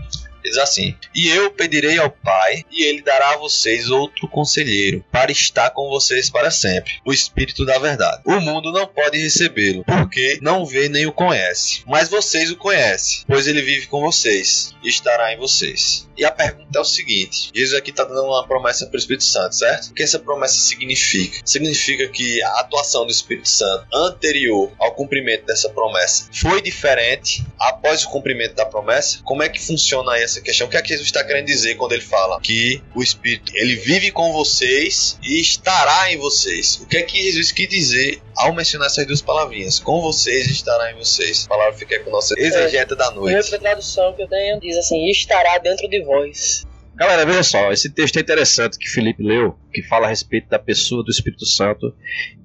Diz 0.43 0.57
assim: 0.57 0.95
E 1.15 1.29
eu 1.29 1.51
pedirei 1.51 1.97
ao 1.97 2.09
Pai, 2.09 2.63
e 2.71 2.83
ele 2.83 3.01
dará 3.01 3.31
a 3.31 3.37
vocês 3.37 3.89
outro 3.89 4.27
conselheiro, 4.27 5.03
para 5.11 5.31
estar 5.31 5.69
com 5.71 5.89
vocês 5.89 6.29
para 6.29 6.51
sempre, 6.51 6.93
o 7.05 7.13
Espírito 7.13 7.65
da 7.65 7.79
Verdade. 7.79 8.21
O 8.25 8.39
mundo 8.39 8.71
não 8.71 8.87
pode 8.87 9.17
recebê-lo, 9.17 9.83
porque 9.85 10.39
não 10.41 10.65
vê 10.65 10.89
nem 10.89 11.05
o 11.05 11.13
conhece. 11.13 11.83
Mas 11.87 12.09
vocês 12.09 12.51
o 12.51 12.55
conhecem, 12.55 13.23
pois 13.27 13.47
ele 13.47 13.61
vive 13.61 13.87
com 13.87 14.01
vocês 14.01 14.73
e 14.83 14.89
estará 14.89 15.33
em 15.33 15.37
vocês. 15.37 16.07
E 16.17 16.23
a 16.23 16.31
pergunta 16.31 16.77
é 16.77 16.81
o 16.81 16.85
seguinte: 16.85 17.49
Jesus 17.53 17.77
aqui 17.77 17.89
está 17.89 18.03
dando 18.03 18.23
uma 18.23 18.47
promessa 18.47 18.85
para 18.85 18.95
o 18.95 18.99
Espírito 18.99 19.23
Santo, 19.23 19.55
certo? 19.55 19.87
O 19.87 19.93
que 19.93 20.03
essa 20.03 20.19
promessa 20.19 20.55
significa? 20.55 21.39
Significa 21.45 22.07
que 22.07 22.41
a 22.43 22.59
atuação 22.59 23.05
do 23.05 23.11
Espírito 23.11 23.49
Santo 23.49 23.87
anterior 23.93 24.71
ao 24.79 24.93
cumprimento 24.93 25.45
dessa 25.45 25.69
promessa 25.69 26.29
foi 26.33 26.61
diferente 26.61 27.43
após 27.59 28.03
o 28.03 28.09
cumprimento 28.09 28.55
da 28.55 28.65
promessa? 28.65 29.19
Como 29.23 29.43
é 29.43 29.49
que 29.49 29.59
funciona 29.59 30.13
aí 30.13 30.23
essa 30.23 30.32
questão? 30.41 30.67
O 30.67 30.69
que 30.69 30.77
é 30.77 30.81
que 30.81 30.89
Jesus 30.89 31.07
está 31.07 31.23
querendo 31.23 31.45
dizer 31.45 31.75
quando 31.75 31.93
ele 31.93 32.01
fala 32.01 32.39
que 32.41 32.81
o 32.95 33.01
Espírito 33.03 33.51
ele 33.55 33.75
vive 33.75 34.11
com 34.11 34.31
vocês 34.33 35.17
e 35.23 35.39
estará 35.39 36.11
em 36.11 36.17
vocês? 36.17 36.77
O 36.81 36.85
que 36.87 36.97
é 36.97 37.01
que 37.03 37.21
Jesus 37.23 37.51
quis 37.51 37.69
dizer 37.69 38.21
ao 38.35 38.53
mencionar 38.53 38.87
essas 38.87 39.05
duas 39.05 39.21
palavrinhas? 39.21 39.79
Com 39.79 40.01
vocês 40.01 40.47
estará 40.47 40.91
em 40.91 40.95
vocês. 40.95 41.45
A 41.45 41.49
palavra 41.49 41.73
fica 41.73 41.99
com 41.99 42.09
a 42.09 42.13
nossa 42.13 42.33
exegeta 42.37 42.95
da 42.95 43.11
Em 43.11 43.15
noite. 43.15 43.35
outra 43.37 43.59
tradução 43.59 44.13
que 44.13 44.23
eu 44.23 44.27
tenho 44.27 44.59
diz 44.59 44.77
assim: 44.77 45.09
estará 45.09 45.57
dentro 45.57 45.87
de 45.89 46.03
vós. 46.03 46.65
Galera, 46.95 47.25
veja 47.25 47.41
só, 47.41 47.71
esse 47.71 47.89
texto 47.89 48.17
é 48.17 48.21
interessante 48.21 48.77
que 48.77 48.87
Felipe 48.87 49.23
leu, 49.23 49.57
que 49.73 49.81
fala 49.81 50.05
a 50.05 50.09
respeito 50.09 50.47
da 50.47 50.59
pessoa 50.59 51.03
do 51.03 51.09
Espírito 51.09 51.45
Santo. 51.45 51.91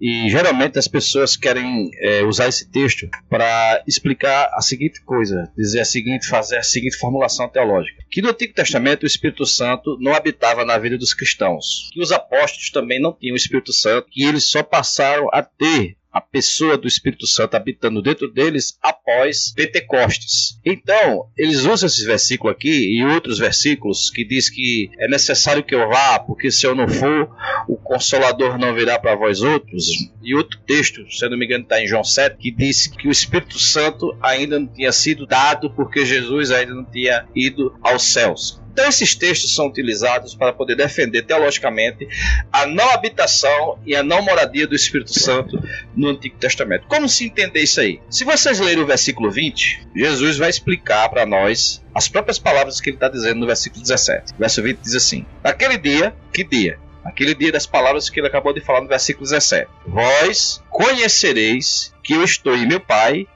E 0.01 0.31
geralmente 0.31 0.79
as 0.79 0.89
pessoas 0.89 1.37
querem 1.37 1.91
é, 2.01 2.25
usar 2.25 2.49
esse 2.49 2.71
texto 2.71 3.07
para 3.29 3.83
explicar 3.87 4.51
a 4.55 4.63
seguinte 4.63 5.03
coisa, 5.05 5.53
dizer 5.57 5.81
a 5.81 5.85
seguinte, 5.85 6.27
fazer 6.27 6.57
a 6.57 6.63
seguinte 6.63 6.97
formulação 6.97 7.47
teológica: 7.47 8.03
que 8.11 8.23
no 8.23 8.31
Antigo 8.31 8.55
Testamento 8.55 9.03
o 9.03 9.07
Espírito 9.07 9.45
Santo 9.45 9.99
não 10.01 10.15
habitava 10.15 10.65
na 10.65 10.79
vida 10.79 10.97
dos 10.97 11.13
cristãos, 11.13 11.91
que 11.93 12.01
os 12.01 12.11
apóstolos 12.11 12.71
também 12.71 13.01
não 13.01 13.13
tinham 13.13 13.35
o 13.35 13.37
Espírito 13.37 13.73
Santo, 13.73 14.09
que 14.11 14.25
eles 14.25 14.49
só 14.49 14.63
passaram 14.63 15.29
a 15.31 15.43
ter 15.43 15.98
a 16.13 16.21
pessoa 16.21 16.77
do 16.77 16.89
Espírito 16.89 17.27
Santo 17.27 17.55
habitando 17.55 18.03
dentro 18.03 18.31
deles 18.31 18.79
após 18.83 19.53
Pentecostes. 19.55 20.59
Então, 20.65 21.27
eles 21.37 21.65
usam 21.65 21.87
esses 21.87 22.05
versículos 22.05 22.55
aqui 22.57 22.97
e 22.97 23.05
outros 23.05 23.39
versículos 23.39 24.11
que 24.11 24.25
diz 24.25 24.49
que 24.49 24.91
é 24.99 25.09
necessário 25.09 25.63
que 25.63 25.75
eu 25.75 25.89
vá, 25.89 26.19
porque 26.19 26.51
se 26.51 26.67
eu 26.67 26.75
não 26.75 26.89
for, 26.89 27.31
o 27.69 27.77
Consolador 27.77 28.59
não 28.59 28.75
virá 28.75 28.99
para 28.99 29.15
vós 29.15 29.43
outros. 29.43 29.87
E 30.23 30.35
outro 30.35 30.59
texto, 30.67 31.11
se 31.11 31.25
eu 31.25 31.31
não 31.31 31.39
me 31.39 31.45
engano, 31.45 31.65
está 31.65 31.81
em 31.81 31.87
João 31.87 32.05
7, 32.05 32.37
que 32.37 32.51
diz 32.51 32.87
que 32.87 33.09
o 33.09 33.13
Espírito 33.13 33.59
Santo 33.59 34.17
ainda 34.23 34.59
não 34.59 34.67
tinha 34.67 34.93
sido 34.93 35.27
dado 35.27 35.71
porque 35.71 36.05
Jesus 36.05 36.51
ainda 36.51 36.75
não 36.75 36.85
tinha 36.85 37.27
ido 37.35 37.75
aos 37.83 38.03
céus. 38.03 38.61
Então, 38.79 38.89
esses 38.89 39.17
textos 39.17 39.57
são 39.57 39.67
utilizados 39.67 40.37
para 40.37 40.53
poder 40.53 40.77
defender 40.77 41.23
teologicamente 41.23 42.07
a 42.53 42.65
não 42.65 42.89
habitação 42.93 43.77
e 43.85 43.97
a 43.97 44.05
não 44.05 44.23
moradia 44.23 44.69
do 44.69 44.77
Espírito 44.77 45.19
Santo 45.19 45.61
no 45.97 46.11
Antigo 46.11 46.37
Testamento. 46.37 46.87
Como 46.87 47.09
se 47.09 47.25
entender 47.25 47.61
isso 47.61 47.81
aí? 47.81 48.01
Se 48.09 48.23
vocês 48.23 48.61
lerem 48.61 48.85
o 48.85 48.87
versículo 48.87 49.33
20, 49.33 49.89
Jesus 49.97 50.39
vai 50.39 50.49
explicar 50.49 51.09
para 51.09 51.27
nós 51.27 51.83
as 51.93 52.07
próprias 52.07 52.39
palavras 52.39 52.81
que 52.81 52.91
ele 52.91 52.99
está 52.99 53.09
dizendo 53.09 53.41
no 53.41 53.47
versículo 53.47 53.83
17. 53.83 54.35
O 54.35 54.39
verso 54.39 54.63
20 54.63 54.79
diz 54.79 54.95
assim: 54.95 55.27
Naquele 55.43 55.77
dia, 55.77 56.15
que 56.33 56.45
dia? 56.45 56.79
Aquele 57.05 57.35
dia 57.35 57.51
das 57.51 57.67
palavras 57.67 58.09
que 58.09 58.21
ele 58.21 58.29
acabou 58.29 58.53
de 58.53 58.61
falar 58.61 58.81
no 58.81 58.87
versículo 58.87 59.25
17. 59.25 59.69
Vós 59.89 60.63
conhecereis 60.71 61.93
que 62.05 62.13
eu 62.13 62.23
estou 62.23 62.57
em 62.57 62.65
meu 62.65 62.79
Pai, 62.79 63.27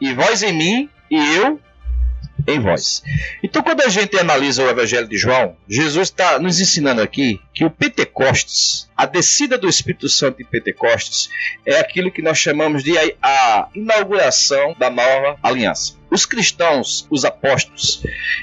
e 0.00 0.12
vós 0.14 0.42
em 0.42 0.52
mim, 0.52 0.90
e 1.08 1.36
eu 1.36 1.60
em 2.46 2.60
vós. 2.60 3.02
Então, 3.42 3.62
quando 3.62 3.82
a 3.82 3.88
gente 3.88 4.18
analisa 4.18 4.62
o 4.62 4.68
Evangelho 4.68 5.08
de 5.08 5.18
João, 5.18 5.56
Jesus 5.68 6.08
está 6.08 6.38
nos 6.38 6.60
ensinando 6.60 7.02
aqui 7.02 7.40
que 7.52 7.64
o 7.64 7.70
Pentecostes, 7.70 8.88
a 8.96 9.06
descida 9.06 9.58
do 9.58 9.68
Espírito 9.68 10.08
Santo 10.08 10.40
em 10.40 10.44
Pentecostes, 10.44 11.28
é 11.66 11.78
aquilo 11.78 12.12
que 12.12 12.22
nós 12.22 12.38
chamamos 12.38 12.82
de 12.82 12.96
a, 12.96 13.12
a 13.22 13.68
inauguração 13.74 14.74
da 14.78 14.88
nova 14.88 15.36
aliança. 15.42 15.97
Os 16.10 16.24
cristãos, 16.24 17.06
os 17.10 17.24
apóstolos, 17.24 18.02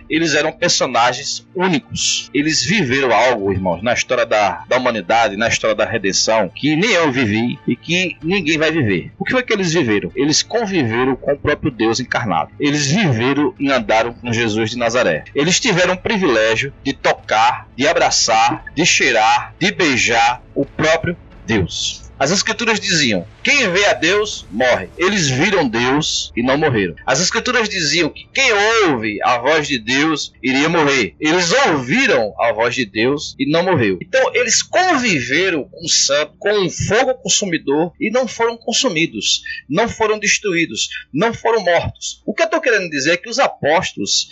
eles 0.09 0.35
eram 0.35 0.51
personagens 0.51 1.47
únicos. 1.55 2.29
Eles 2.33 2.63
viveram 2.63 3.11
algo, 3.13 3.51
irmãos, 3.51 3.81
na 3.81 3.93
história 3.93 4.25
da, 4.25 4.63
da 4.67 4.77
humanidade, 4.77 5.35
na 5.35 5.47
história 5.47 5.75
da 5.75 5.85
redenção, 5.85 6.49
que 6.49 6.75
nem 6.75 6.91
eu 6.91 7.11
vivi 7.11 7.59
e 7.67 7.75
que 7.75 8.17
ninguém 8.23 8.57
vai 8.57 8.71
viver. 8.71 9.11
O 9.17 9.25
que 9.25 9.31
foi 9.31 9.43
que 9.43 9.53
eles 9.53 9.73
viveram? 9.73 10.11
Eles 10.15 10.43
conviveram 10.43 11.15
com 11.15 11.33
o 11.33 11.37
próprio 11.37 11.71
Deus 11.71 11.99
encarnado. 11.99 12.51
Eles 12.59 12.87
viveram 12.87 13.53
e 13.59 13.71
andaram 13.71 14.13
com 14.13 14.31
Jesus 14.31 14.71
de 14.71 14.77
Nazaré. 14.77 15.25
Eles 15.33 15.59
tiveram 15.59 15.95
o 15.95 15.97
privilégio 15.97 16.73
de 16.83 16.93
tocar, 16.93 17.67
de 17.75 17.87
abraçar, 17.87 18.65
de 18.75 18.85
cheirar, 18.85 19.53
de 19.59 19.71
beijar 19.71 20.41
o 20.53 20.65
próprio 20.65 21.17
Deus. 21.45 22.04
As 22.17 22.31
escrituras 22.31 22.79
diziam: 22.79 23.27
quem 23.43 23.69
vê 23.71 23.85
a 23.85 23.93
Deus 23.93 24.45
morre. 24.49 24.89
Eles 24.97 25.27
viram 25.27 25.67
Deus 25.67 26.31
e 26.35 26.41
não 26.41 26.57
morreram. 26.57 26.95
As 27.05 27.19
escrituras 27.19 27.67
diziam 27.67 28.09
que 28.09 28.27
quem 28.33 28.51
ouve 28.85 29.19
a 29.21 29.37
voz 29.37 29.67
de 29.67 29.77
Deus 29.77 30.33
iria 30.41 30.69
morrer. 30.69 31.15
Eles 31.19 31.51
ouviram 31.67 32.33
a 32.39 32.53
voz 32.53 32.73
de 32.73 32.85
Deus 32.85 33.35
e 33.37 33.49
não 33.51 33.63
morreu. 33.63 33.99
Então 34.01 34.31
eles 34.33 34.63
conviveram 34.63 35.65
com 35.65 35.85
o 35.85 35.89
santo, 35.89 36.33
com 36.39 36.51
um 36.51 36.69
fogo 36.69 37.15
consumidor 37.15 37.91
e 37.99 38.09
não 38.09 38.27
foram 38.27 38.57
consumidos, 38.57 39.41
não 39.69 39.89
foram 39.89 40.17
destruídos, 40.17 40.89
não 41.13 41.33
foram 41.33 41.61
mortos. 41.61 42.21
O 42.25 42.33
que 42.33 42.43
eu 42.43 42.45
estou 42.45 42.61
querendo 42.61 42.89
dizer 42.89 43.11
é 43.11 43.17
que 43.17 43.29
os 43.29 43.39
apóstolos 43.39 44.27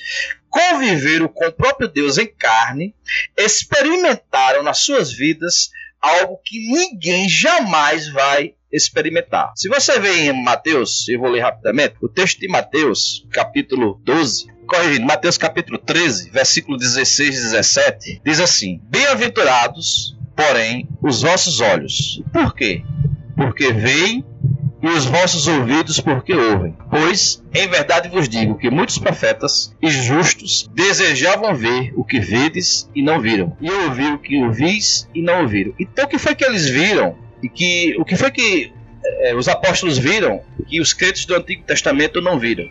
conviveram 0.50 1.28
com 1.28 1.48
o 1.48 1.52
próprio 1.52 1.88
Deus 1.88 2.18
em 2.18 2.28
carne, 2.28 2.94
experimentaram 3.36 4.62
nas 4.62 4.78
suas 4.80 5.12
vidas 5.12 5.72
algo 6.04 6.38
que 6.44 6.60
ninguém 6.60 7.30
jamais 7.30 8.10
vai 8.10 8.56
experimentar. 8.72 9.54
Se 9.56 9.70
você 9.70 9.98
vê 10.00 10.26
em 10.26 10.44
Mateus, 10.44 11.08
eu 11.08 11.20
vou 11.20 11.30
ler 11.30 11.40
rapidamente, 11.40 11.96
o 12.02 12.10
texto 12.10 12.40
de 12.40 12.48
Mateus, 12.50 13.26
capítulo 13.32 14.02
12, 14.04 14.48
corrigindo, 14.68 15.06
Mateus 15.06 15.38
capítulo 15.38 15.78
13, 15.78 16.30
versículo 16.30 16.78
16 16.78 17.38
e 17.38 17.42
17, 17.44 18.22
diz 18.26 18.40
assim: 18.42 18.82
Bem-aventurados, 18.84 20.18
porém, 20.36 20.90
os 21.02 21.22
vossos 21.22 21.62
olhos. 21.62 22.22
Por 22.34 22.54
quê? 22.54 22.84
Porque 23.38 23.72
veem 23.72 24.26
e 24.84 24.88
os 24.88 25.06
vossos 25.06 25.48
ouvidos 25.48 26.02
porque 26.02 26.34
ouvem. 26.34 26.75
Pois, 26.90 27.42
em 27.54 27.68
verdade 27.70 28.10
vos 28.10 28.28
digo 28.28 28.58
que 28.58 28.70
muitos 28.70 28.98
profetas 28.98 29.74
e 29.82 29.90
justos 29.90 30.70
desejavam 30.75 31.56
ver 31.56 31.94
o 31.96 32.04
que 32.04 32.20
vedes 32.20 32.90
e 32.94 33.02
não 33.02 33.22
viram, 33.22 33.56
e 33.62 33.72
ouvir 33.72 34.13
o 34.13 34.20
que 34.20 34.44
ouvis 34.44 35.08
e 35.16 35.22
não 35.22 35.44
ouviram. 35.44 35.74
Então, 35.80 36.04
o 36.04 36.08
que 36.10 36.20
foi 36.20 36.36
que 36.36 36.44
eles 36.44 36.68
viram? 36.70 37.18
E 37.42 37.48
que 37.48 37.96
o 37.98 38.04
que 38.04 38.18
foi 38.18 38.30
que 38.30 38.74
eh, 39.06 39.34
os 39.36 39.48
apóstolos 39.48 39.98
viram 39.98 40.42
que 40.68 40.82
os 40.82 40.94
crentes 40.94 41.25
do 41.25 41.36
Antigo 41.36 41.63
Testamento 41.63 42.20
não 42.20 42.38
viram? 42.38 42.66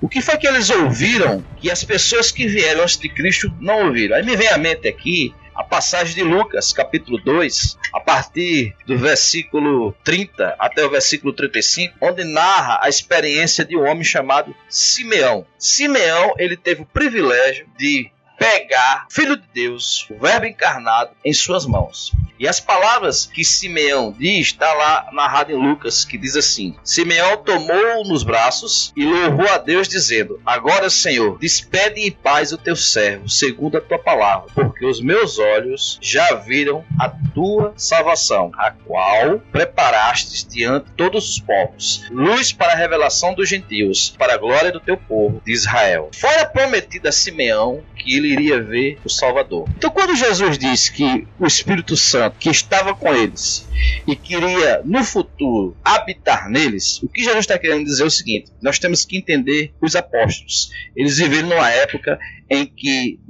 O 0.00 0.08
que 0.08 0.22
foi 0.22 0.38
que 0.38 0.46
eles 0.46 0.70
ouviram 0.70 1.44
que 1.58 1.70
as 1.70 1.84
pessoas 1.84 2.32
que 2.32 2.46
vieram 2.46 2.82
antes 2.82 2.96
de 2.96 3.08
Cristo 3.10 3.52
não 3.60 3.86
ouviram? 3.86 4.16
Aí 4.16 4.24
me 4.24 4.34
vem 4.34 4.48
à 4.48 4.56
mente 4.56 4.88
aqui 4.88 5.34
a 5.60 5.64
passagem 5.64 6.14
de 6.14 6.22
Lucas, 6.22 6.72
capítulo 6.72 7.18
2, 7.18 7.76
a 7.92 8.00
partir 8.00 8.74
do 8.86 8.96
versículo 8.96 9.94
30 10.02 10.56
até 10.58 10.86
o 10.86 10.88
versículo 10.88 11.34
35, 11.34 11.96
onde 12.00 12.24
narra 12.24 12.80
a 12.82 12.88
experiência 12.88 13.62
de 13.62 13.76
um 13.76 13.86
homem 13.86 14.02
chamado 14.02 14.56
Simeão. 14.70 15.46
Simeão, 15.58 16.32
ele 16.38 16.56
teve 16.56 16.80
o 16.80 16.86
privilégio 16.86 17.66
de 17.78 18.10
pegar 18.38 19.06
Filho 19.10 19.36
de 19.36 19.46
Deus, 19.52 20.08
o 20.08 20.18
Verbo 20.18 20.46
encarnado, 20.46 21.10
em 21.22 21.32
suas 21.34 21.66
mãos. 21.66 22.10
E 22.40 22.48
as 22.48 22.58
palavras 22.58 23.26
que 23.26 23.44
Simeão 23.44 24.14
diz, 24.18 24.46
está 24.46 24.72
lá 24.72 25.10
narrado 25.12 25.52
em 25.52 25.56
Lucas, 25.56 26.06
que 26.06 26.16
diz 26.16 26.34
assim: 26.36 26.74
Simeão 26.82 27.36
tomou-o 27.36 28.08
nos 28.08 28.22
braços 28.22 28.94
e 28.96 29.04
louvou 29.04 29.46
a 29.50 29.58
Deus, 29.58 29.86
dizendo: 29.86 30.40
Agora, 30.46 30.88
Senhor, 30.88 31.38
despede 31.38 32.00
em 32.00 32.10
paz 32.10 32.50
o 32.50 32.56
teu 32.56 32.74
servo, 32.74 33.28
segundo 33.28 33.76
a 33.76 33.80
tua 33.82 33.98
palavra, 33.98 34.48
porque 34.54 34.86
os 34.86 35.02
meus 35.02 35.38
olhos 35.38 35.98
já 36.00 36.34
viram 36.36 36.82
a 36.98 37.10
tua 37.10 37.74
salvação, 37.76 38.50
a 38.56 38.70
qual 38.70 39.38
preparastes 39.52 40.42
diante 40.42 40.86
de 40.86 40.92
todos 40.92 41.28
os 41.28 41.38
povos, 41.40 42.04
luz 42.10 42.54
para 42.54 42.72
a 42.72 42.76
revelação 42.76 43.34
dos 43.34 43.50
gentios, 43.50 44.14
para 44.16 44.32
a 44.32 44.38
glória 44.38 44.72
do 44.72 44.80
teu 44.80 44.96
povo 44.96 45.42
de 45.44 45.52
Israel. 45.52 46.08
Fora 46.14 46.46
prometido 46.46 47.06
a 47.06 47.12
Simeão 47.12 47.82
que 47.96 48.16
ele 48.16 48.28
iria 48.28 48.62
ver 48.62 48.98
o 49.04 49.10
Salvador. 49.10 49.68
Então, 49.76 49.90
quando 49.90 50.16
Jesus 50.16 50.56
disse 50.56 50.90
que 50.90 51.28
o 51.38 51.46
Espírito 51.46 51.96
Santo 51.98 52.29
que 52.38 52.50
estava 52.50 52.94
com 52.94 53.08
eles 53.08 53.66
e 54.06 54.16
queria 54.16 54.82
no 54.84 55.04
futuro 55.04 55.76
habitar 55.84 56.48
neles, 56.48 57.02
o 57.02 57.08
que 57.08 57.22
Jesus 57.22 57.40
está 57.40 57.58
querendo 57.58 57.84
dizer 57.84 58.02
é 58.02 58.06
o 58.06 58.10
seguinte: 58.10 58.50
nós 58.62 58.78
temos 58.78 59.04
que 59.04 59.16
entender 59.16 59.72
os 59.80 59.94
apóstolos. 59.96 60.70
Eles 60.96 61.18
viveram 61.18 61.48
numa 61.48 61.70
época 61.70 62.18
em 62.50 62.66
que 62.66 63.20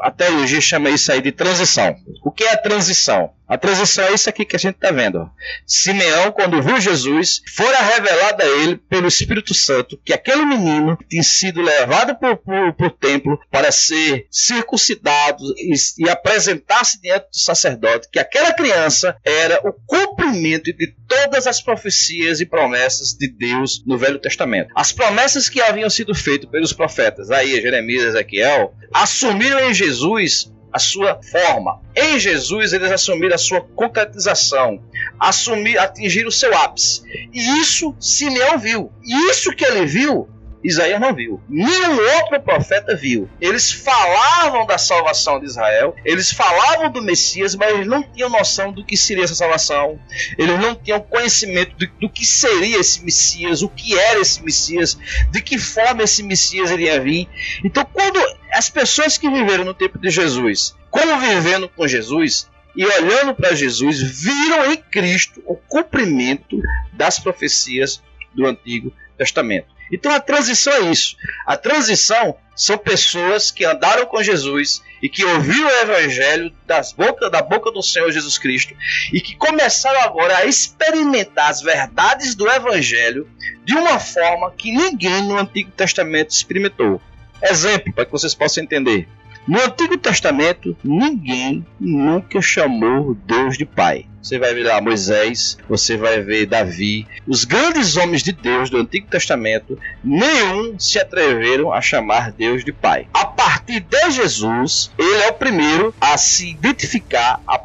a 0.00 0.10
teologia 0.10 0.60
chama 0.60 0.88
isso 0.88 1.10
aí 1.10 1.20
de 1.20 1.32
transição. 1.32 1.96
O 2.22 2.30
que 2.30 2.44
é 2.44 2.52
a 2.52 2.56
transição? 2.56 3.32
A 3.48 3.56
transição 3.56 4.04
é 4.04 4.12
isso 4.12 4.28
aqui 4.28 4.44
que 4.44 4.54
a 4.54 4.58
gente 4.58 4.74
está 4.74 4.90
vendo. 4.92 5.28
Simeão, 5.66 6.30
quando 6.30 6.62
viu 6.62 6.78
Jesus, 6.78 7.40
fora 7.56 7.80
revelado 7.80 8.42
a 8.42 8.46
ele 8.46 8.76
pelo 8.76 9.08
Espírito 9.08 9.54
Santo 9.54 9.98
que 10.04 10.12
aquele 10.12 10.44
menino 10.44 10.98
tinha 11.08 11.22
sido 11.22 11.62
levado 11.62 12.14
para 12.16 12.34
o 12.34 12.90
templo 12.90 13.40
para 13.50 13.72
ser 13.72 14.26
circuncidado 14.30 15.42
e, 15.56 15.72
e 15.98 16.08
apresentar-se 16.10 17.00
diante 17.00 17.30
do 17.30 17.38
sacerdote, 17.38 18.08
que 18.12 18.18
aquela 18.18 18.52
criança 18.52 19.16
era 19.24 19.60
o 19.66 19.72
cumprimento 20.06 20.72
de 20.72 20.94
todas 21.06 21.46
as 21.46 21.60
profecias 21.60 22.40
e 22.40 22.46
promessas 22.46 23.12
de 23.12 23.28
Deus 23.28 23.82
no 23.86 23.98
Velho 23.98 24.18
Testamento. 24.18 24.70
As 24.74 24.92
promessas 24.92 25.48
que 25.48 25.60
haviam 25.60 25.90
sido 25.90 26.14
feitas 26.14 26.50
pelos 26.50 26.72
profetas, 26.72 27.30
aí 27.30 27.60
Jeremias, 27.60 28.04
Ezequiel, 28.04 28.74
assumiram 28.92 29.60
em 29.60 29.74
Jesus 29.74 30.52
a 30.72 30.78
sua 30.78 31.20
forma. 31.22 31.80
Em 31.96 32.18
Jesus, 32.18 32.72
eles 32.72 32.92
assumiram 32.92 33.34
a 33.34 33.38
sua 33.38 33.60
concretização, 33.60 34.82
assumir, 35.18 35.78
atingiram 35.78 36.28
o 36.28 36.32
seu 36.32 36.56
ápice. 36.56 37.02
E 37.32 37.60
isso 37.60 37.94
Simeão 37.98 38.58
viu. 38.58 38.92
E 39.02 39.30
isso 39.30 39.52
que 39.52 39.64
ele 39.64 39.86
viu 39.86 40.28
Isaías 40.62 41.00
não 41.00 41.14
viu. 41.14 41.40
Nenhum 41.48 41.98
outro 42.16 42.40
profeta 42.40 42.96
viu. 42.96 43.28
Eles 43.40 43.70
falavam 43.70 44.66
da 44.66 44.76
salvação 44.76 45.38
de 45.38 45.46
Israel, 45.46 45.94
eles 46.04 46.32
falavam 46.32 46.90
do 46.90 47.02
Messias, 47.02 47.54
mas 47.54 47.74
eles 47.74 47.86
não 47.86 48.02
tinham 48.02 48.28
noção 48.28 48.72
do 48.72 48.84
que 48.84 48.96
seria 48.96 49.24
essa 49.24 49.34
salvação. 49.34 49.98
Eles 50.36 50.58
não 50.58 50.74
tinham 50.74 51.00
conhecimento 51.00 51.76
do, 51.76 51.86
do 52.00 52.10
que 52.10 52.26
seria 52.26 52.78
esse 52.78 53.04
Messias, 53.04 53.62
o 53.62 53.68
que 53.68 53.98
era 53.98 54.20
esse 54.20 54.42
Messias, 54.42 54.98
de 55.30 55.40
que 55.40 55.58
forma 55.58 56.02
esse 56.02 56.22
Messias 56.22 56.70
iria 56.70 57.00
vir. 57.00 57.28
Então, 57.64 57.84
quando 57.84 58.18
as 58.52 58.68
pessoas 58.68 59.16
que 59.16 59.30
viveram 59.30 59.64
no 59.64 59.74
tempo 59.74 59.98
de 59.98 60.10
Jesus, 60.10 60.74
convivendo 60.90 61.68
com 61.68 61.86
Jesus, 61.86 62.48
e 62.76 62.84
olhando 62.84 63.34
para 63.34 63.56
Jesus, 63.56 64.00
viram 64.00 64.72
em 64.72 64.76
Cristo 64.76 65.42
o 65.44 65.56
cumprimento 65.56 66.60
das 66.92 67.18
profecias 67.18 68.00
do 68.38 68.46
Antigo 68.46 68.92
Testamento. 69.18 69.66
Então 69.92 70.12
a 70.12 70.20
transição 70.20 70.72
é 70.72 70.80
isso. 70.90 71.16
A 71.44 71.56
transição 71.56 72.36
são 72.54 72.78
pessoas 72.78 73.50
que 73.50 73.64
andaram 73.64 74.06
com 74.06 74.22
Jesus 74.22 74.82
e 75.02 75.08
que 75.08 75.24
ouviram 75.24 75.66
o 75.66 75.82
evangelho 75.82 76.52
das 76.66 76.92
boca, 76.92 77.28
da 77.28 77.42
boca 77.42 77.70
do 77.72 77.82
Senhor 77.82 78.10
Jesus 78.12 78.38
Cristo 78.38 78.74
e 79.12 79.20
que 79.20 79.34
começaram 79.36 80.00
agora 80.02 80.38
a 80.38 80.46
experimentar 80.46 81.50
as 81.50 81.62
verdades 81.62 82.34
do 82.34 82.48
evangelho 82.48 83.28
de 83.64 83.74
uma 83.74 83.98
forma 83.98 84.52
que 84.52 84.70
ninguém 84.70 85.22
no 85.22 85.36
Antigo 85.36 85.70
Testamento 85.72 86.30
experimentou. 86.30 87.00
Exemplo, 87.42 87.92
para 87.92 88.04
que 88.04 88.12
vocês 88.12 88.34
possam 88.34 88.62
entender. 88.64 89.08
No 89.48 89.58
Antigo 89.64 89.96
Testamento, 89.96 90.76
ninguém 90.84 91.64
nunca 91.80 92.38
chamou 92.42 93.14
Deus 93.14 93.56
de 93.56 93.64
Pai. 93.64 94.04
Você 94.22 94.38
vai 94.38 94.52
ver 94.52 94.64
lá 94.64 94.78
Moisés, 94.78 95.56
você 95.66 95.96
vai 95.96 96.20
ver 96.20 96.44
Davi, 96.44 97.06
os 97.26 97.46
grandes 97.46 97.96
homens 97.96 98.22
de 98.22 98.30
Deus 98.30 98.68
do 98.68 98.76
Antigo 98.76 99.06
Testamento, 99.06 99.78
nenhum 100.04 100.78
se 100.78 100.98
atreveram 100.98 101.72
a 101.72 101.80
chamar 101.80 102.30
Deus 102.30 102.62
de 102.62 102.74
Pai. 102.74 103.08
A 103.14 103.24
partir 103.24 103.80
de 103.80 104.10
Jesus, 104.10 104.90
ele 104.98 105.22
é 105.22 105.28
o 105.28 105.34
primeiro 105.34 105.94
a 105.98 106.18
se 106.18 106.50
identificar, 106.50 107.40
a 107.48 107.58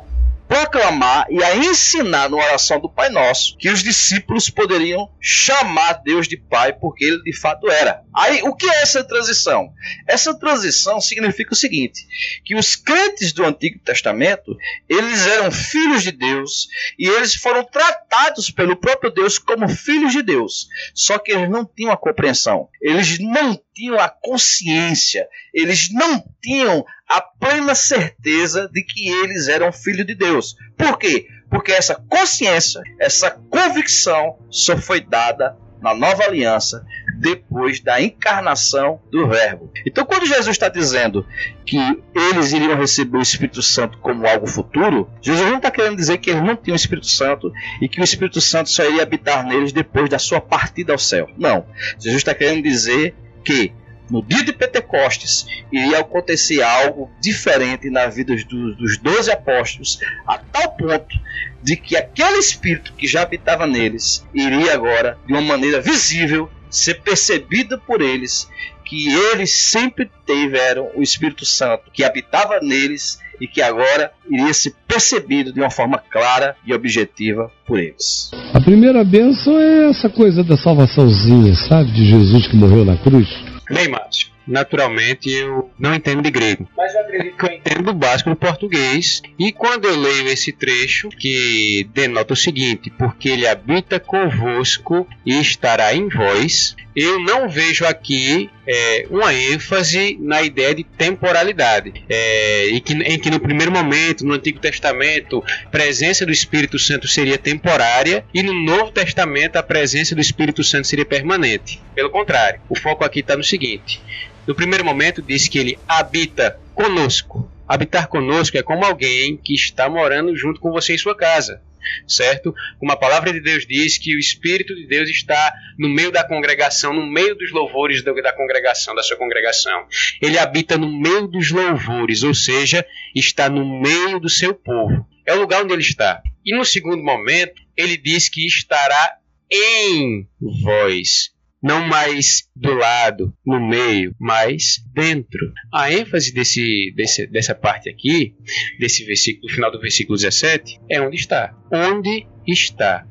proclamar 0.48 1.26
e 1.30 1.44
a 1.44 1.58
ensinar 1.58 2.30
na 2.30 2.38
oração 2.38 2.80
do 2.80 2.88
Pai 2.88 3.10
Nosso 3.10 3.58
que 3.58 3.70
os 3.70 3.84
discípulos 3.84 4.50
poderiam 4.50 5.10
chamar 5.20 6.02
Deus 6.02 6.30
de 6.30 6.38
Pai 6.38 6.72
porque 6.72 7.04
ele 7.04 7.24
de 7.24 7.36
fato 7.36 7.70
era. 7.70 8.03
Aí, 8.16 8.42
o 8.44 8.56
que 8.56 8.68
é 8.68 8.82
essa 8.82 9.04
transição? 9.04 9.74
Essa 10.08 10.38
transição 10.38 11.02
significa 11.02 11.54
o 11.54 11.56
seguinte, 11.56 12.06
que 12.46 12.56
os 12.56 12.76
crentes 12.76 13.34
do 13.34 13.44
Antigo 13.44 13.80
Testamento, 13.80 14.56
eles 14.88 15.26
eram 15.26 15.52
filhos 15.52 16.04
de 16.04 16.12
Deus 16.12 16.68
e 16.98 17.08
eles 17.08 17.36
foram 17.36 17.64
tratados 17.64 18.52
pelo 18.52 18.76
próprio 18.76 19.12
Deus 19.12 19.40
como 19.40 19.68
filhos 19.68 20.12
de 20.12 20.22
Deus. 20.22 20.68
Só 20.94 21.18
que 21.18 21.32
eles 21.32 21.50
não 21.50 21.66
tinham 21.66 21.92
a 21.92 21.98
compreensão. 21.98 22.70
Eles 22.82 23.18
não 23.20 23.60
tinham 23.74 24.00
a 24.00 24.08
consciência, 24.08 25.28
eles 25.54 25.92
não 25.92 26.24
tinham 26.42 26.86
a 27.08 27.22
plena 27.22 27.74
certeza 27.74 28.70
de 28.72 28.84
que 28.84 29.10
eles 29.10 29.48
eram 29.48 29.72
filhos 29.72 30.06
de 30.06 30.16
Deus. 30.16 30.56
Por 30.78 30.98
quê? 30.98 31.28
Porque 31.50 31.72
essa 31.72 31.96
consciência, 31.96 32.82
essa 33.00 33.32
convicção 33.32 34.38
só 34.50 34.78
foi 34.78 35.02
dada 35.02 35.58
na 35.82 35.94
nova 35.94 36.24
aliança 36.24 36.86
depois 37.24 37.80
da 37.80 38.02
encarnação 38.02 39.02
do 39.10 39.30
Verbo. 39.30 39.72
Então, 39.88 40.06
quando 40.06 40.26
Jesus 40.26 40.50
está 40.50 40.68
dizendo 40.68 41.26
que 41.66 41.78
eles 42.14 42.52
iriam 42.52 42.78
receber 42.78 43.18
o 43.18 43.22
Espírito 43.22 43.62
Santo 43.62 43.98
como 44.00 44.28
algo 44.28 44.46
futuro, 44.46 45.10
Jesus 45.22 45.50
não 45.50 45.58
está 45.58 45.72
querendo 45.72 45.96
dizer 45.96 46.18
que 46.18 46.30
eles 46.30 46.44
não 46.44 46.58
tinham 46.58 46.74
o 46.74 46.76
Espírito 46.76 47.08
Santo 47.08 47.50
e 47.82 47.88
que 47.88 48.02
o 48.02 48.04
Espírito 48.04 48.42
Santo 48.42 48.70
só 48.70 48.84
iria 48.84 49.04
habitar 49.04 49.46
neles 49.46 49.72
depois 49.72 50.10
da 50.10 50.20
sua 50.20 50.42
partida 50.42 50.92
ao 50.92 51.00
céu. 51.00 51.30
Não. 51.38 51.66
Jesus 51.98 52.18
está 52.18 52.34
querendo 52.36 52.62
dizer 52.62 53.16
que 53.42 53.72
no 54.12 54.22
dia 54.22 54.44
de 54.44 54.52
Pentecostes 54.52 55.48
iria 55.72 56.00
acontecer 56.00 56.62
algo 56.62 57.10
diferente 57.22 57.90
na 57.90 58.08
vida 58.08 58.36
dos, 58.36 58.98
12 58.98 59.32
apóstolos, 59.32 59.98
a 60.28 60.38
tal 60.38 60.72
ponto 60.74 61.18
de 61.64 61.78
que 61.78 61.96
aquele 61.96 62.38
espírito 62.38 62.94
que 62.94 63.08
já 63.08 63.22
habitava 63.22 63.66
neles 63.66 64.28
iria 64.34 64.74
agora, 64.74 65.18
de 65.26 65.32
uma 65.32 65.42
maneira 65.42 65.80
visível, 65.80 66.50
ser 66.74 67.02
percebido 67.02 67.80
por 67.80 68.02
eles 68.02 68.50
que 68.84 69.08
eles 69.08 69.52
sempre 69.52 70.10
tiveram 70.26 70.90
o 70.96 71.02
Espírito 71.02 71.46
Santo 71.46 71.84
que 71.94 72.04
habitava 72.04 72.60
neles 72.60 73.20
e 73.40 73.48
que 73.48 73.62
agora 73.62 74.12
iria 74.30 74.54
ser 74.54 74.74
percebido 74.88 75.52
de 75.52 75.60
uma 75.60 75.70
forma 75.70 75.98
clara 75.98 76.56
e 76.66 76.74
objetiva 76.74 77.52
por 77.66 77.80
eles. 77.80 78.32
A 78.54 78.60
primeira 78.60 79.04
bênção 79.04 79.60
é 79.60 79.90
essa 79.90 80.10
coisa 80.10 80.44
da 80.44 80.58
salvaçãozinha, 80.58 81.56
sabe? 81.56 81.92
De 81.92 82.06
Jesus 82.06 82.48
que 82.48 82.56
morreu 82.56 82.86
na 82.86 82.98
cruz. 82.98 83.28
Bem, 83.70 83.88
Márcio, 83.88 84.28
naturalmente 84.48 85.30
eu 85.30 85.72
não 85.78 85.94
entendo 85.94 86.22
de 86.22 86.32
grego, 86.32 86.68
mas 86.76 86.94
eu 86.94 87.02
acredito 87.02 87.38
que 87.38 87.46
eu 87.46 87.52
entendo 87.52 87.90
o 87.90 87.94
básico 87.94 88.30
do 88.30 88.36
português. 88.36 89.22
E 89.40 89.52
quando 89.52 89.86
eu 89.86 89.96
leio 90.00 90.28
esse 90.28 90.52
trecho, 90.52 91.10
que 91.10 91.88
denota 91.94 92.34
o 92.34 92.38
seguinte: 92.38 92.90
porque 92.92 93.30
ele 93.30 93.48
habita 93.48 94.00
convosco 94.00 95.08
e 95.26 95.40
estará 95.40 95.94
em 95.94 96.10
vós, 96.10 96.76
eu 96.96 97.20
não 97.20 97.50
vejo 97.50 97.86
aqui 97.86 98.50
é, 98.68 99.08
uma 99.10 99.34
ênfase 99.34 100.18
na 100.20 100.42
ideia 100.42 100.76
de 100.76 100.84
temporalidade. 100.84 102.04
É, 102.08 102.68
e 102.68 102.80
que, 102.80 102.94
em 102.94 103.18
que 103.18 103.30
no 103.30 103.40
primeiro 103.40 103.72
momento, 103.72 104.26
no 104.26 104.34
Antigo 104.34 104.60
Testamento, 104.60 105.44
a 105.66 105.70
presença 105.70 106.26
do 106.26 106.32
Espírito 106.32 106.78
Santo 106.78 107.08
seria 107.08 107.38
temporária 107.38 108.24
e 108.34 108.44
no 108.44 108.54
Novo 108.54 108.92
Testamento 108.92 109.56
a 109.56 109.64
presença 109.64 110.14
do 110.14 110.22
Espírito 110.22 110.64
Santo 110.64 110.88
seria 110.88 111.06
permanente. 111.06 111.82
Pelo 111.96 112.10
contrário, 112.10 112.62
o 112.70 112.78
foco 112.78 113.04
aqui 113.04 113.22
está 113.22 113.36
no 113.36 113.44
seguinte: 113.44 114.00
no 114.48 114.56
primeiro 114.56 114.84
momento 114.84 115.22
diz 115.22 115.48
que 115.48 115.58
ele 115.58 115.80
habita 115.88 116.60
conosco. 116.74 117.52
Habitar 117.68 118.08
conosco 118.08 118.58
é 118.58 118.64
como 118.64 118.86
alguém 118.86 119.38
que 119.38 119.54
está 119.54 119.90
morando 119.90 120.36
junto 120.36 120.60
com 120.60 120.72
você 120.72 120.94
em 120.94 120.98
sua 120.98 121.16
casa 121.16 121.62
certo? 122.08 122.54
Como 122.80 122.92
a 122.92 122.98
palavra 122.98 123.32
de 123.32 123.40
Deus 123.40 123.66
diz 123.66 123.98
que 123.98 124.16
o 124.16 124.20
Espírito 124.20 124.76
de 124.76 124.88
Deus 124.88 125.10
está 125.10 125.54
no 125.78 125.90
meio 125.90 126.12
da 126.12 126.28
congregação, 126.28 126.94
no 126.94 127.06
meio 127.06 127.36
dos 127.36 127.52
louvores 127.52 128.04
da 128.04 128.34
congregação, 128.34 128.96
da 128.96 129.04
sua 129.04 129.18
congregação. 129.18 129.86
Ele 130.22 130.38
habita 130.38 130.78
no 130.78 130.92
meio 130.92 131.28
dos 131.28 131.52
louvores, 131.52 132.24
ou 132.24 132.34
seja, 132.34 132.86
está 133.16 133.50
no 133.50 133.82
meio 133.82 134.20
do 134.20 134.30
seu 134.30 134.54
povo. 134.54 135.06
É 135.26 135.34
o 135.34 135.40
lugar 135.40 135.64
onde 135.64 135.74
ele 135.74 135.82
está. 135.82 136.22
E 136.46 136.56
no 136.56 136.66
segundo 136.66 137.04
momento, 137.04 137.62
ele 137.78 137.98
diz 137.98 138.30
que 138.30 138.46
estará 138.46 139.18
em 139.50 140.28
vós 140.62 141.32
não 141.64 141.88
mais 141.88 142.50
do 142.54 142.74
lado, 142.74 143.34
no 143.46 143.66
meio, 143.66 144.14
mas 144.20 144.84
dentro. 144.94 145.54
A 145.74 145.92
ênfase 145.92 146.34
desse, 146.34 146.94
desse, 146.94 147.26
dessa 147.28 147.56
parte 147.56 147.90
aqui, 147.90 148.36
desse 148.78 149.06
versículo, 149.06 149.52
final 149.52 149.72
do 149.72 149.80
versículo 149.80 150.18
17, 150.18 150.82
é 150.92 151.00
onde 151.00 151.16
está. 151.16 151.56
Onde 151.72 152.28
está. 152.46 153.08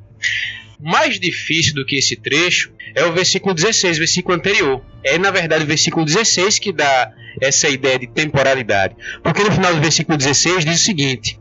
Mais 0.78 1.18
difícil 1.18 1.74
do 1.74 1.86
que 1.86 1.96
esse 1.96 2.16
trecho 2.16 2.72
é 2.94 3.04
o 3.04 3.12
versículo 3.12 3.54
16, 3.54 3.96
versículo 3.96 4.34
anterior. 4.34 4.84
É, 5.02 5.16
na 5.16 5.30
verdade, 5.30 5.64
o 5.64 5.66
versículo 5.66 6.04
16 6.04 6.58
que 6.58 6.72
dá 6.72 7.10
essa 7.40 7.68
ideia 7.68 7.98
de 7.98 8.06
temporalidade. 8.06 8.94
Porque 9.22 9.42
no 9.42 9.52
final 9.52 9.74
do 9.74 9.80
versículo 9.80 10.18
16 10.18 10.64
diz 10.64 10.80
o 10.80 10.84
seguinte: 10.84 11.40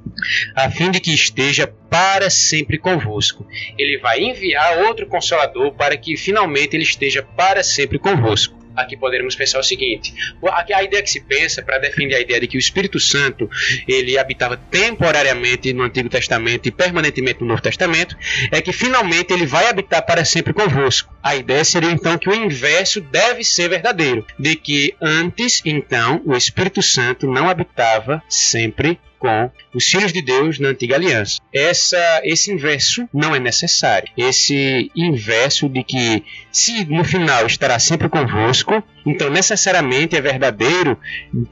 a 0.55 0.69
fim 0.69 0.91
de 0.91 0.99
que 0.99 1.13
esteja 1.13 1.67
para 1.89 2.29
sempre 2.29 2.77
convosco. 2.77 3.45
Ele 3.77 3.97
vai 3.97 4.21
enviar 4.21 4.79
outro 4.79 5.07
consolador 5.07 5.73
para 5.73 5.97
que 5.97 6.15
finalmente 6.17 6.75
ele 6.75 6.84
esteja 6.84 7.21
para 7.21 7.63
sempre 7.63 7.99
convosco 7.99 8.62
aqui 8.75 8.97
poderíamos 8.97 9.36
pensar 9.36 9.60
o 9.60 9.63
seguinte: 9.63 10.13
a 10.73 10.84
ideia 10.84 11.03
que 11.03 11.10
se 11.10 11.21
pensa 11.21 11.62
para 11.62 11.77
defender 11.77 12.15
a 12.15 12.19
ideia 12.19 12.39
de 12.39 12.47
que 12.47 12.57
o 12.57 12.60
Espírito 12.60 12.99
Santo 12.99 13.49
ele 13.88 14.17
habitava 14.17 14.57
temporariamente 14.57 15.73
no 15.73 15.84
Antigo 15.84 16.10
Testamento 16.10 16.67
e 16.67 16.71
permanentemente 16.71 17.41
no 17.41 17.47
Novo 17.47 17.62
Testamento 17.62 18.15
é 18.51 18.62
que 18.62 18.73
finalmente 18.73 19.34
ele 19.34 19.45
vai 19.45 19.67
habitar 19.67 20.05
para 20.05 20.25
sempre 20.25 20.53
convosco. 20.53 21.13
A 21.23 21.36
ideia 21.36 21.63
seria 21.63 21.91
então 21.91 22.17
que 22.17 22.29
o 22.29 22.34
inverso 22.34 23.01
deve 23.01 23.43
ser 23.43 23.69
verdadeiro, 23.69 24.25
de 24.38 24.55
que 24.55 24.95
antes 25.01 25.62
então 25.65 26.21
o 26.25 26.36
Espírito 26.36 26.81
Santo 26.81 27.27
não 27.27 27.49
habitava 27.49 28.23
sempre 28.27 28.99
com 29.21 29.51
os 29.73 29.86
filhos 29.86 30.12
de 30.12 30.21
Deus 30.21 30.57
na 30.57 30.69
antiga 30.69 30.95
aliança. 30.95 31.39
Essa, 31.53 32.21
esse 32.23 32.51
inverso 32.51 33.07
não 33.13 33.36
é 33.36 33.39
necessário. 33.39 34.12
Esse 34.17 34.91
inverso 34.95 35.69
de 35.69 35.84
que 35.84 36.23
se 36.51 36.84
no 36.86 37.03
final 37.03 37.45
estará 37.45 37.77
sempre 37.77 38.10
convosco, 38.10 38.84
então 39.05 39.29
necessariamente 39.29 40.15
é 40.15 40.21
verdadeiro 40.21 40.97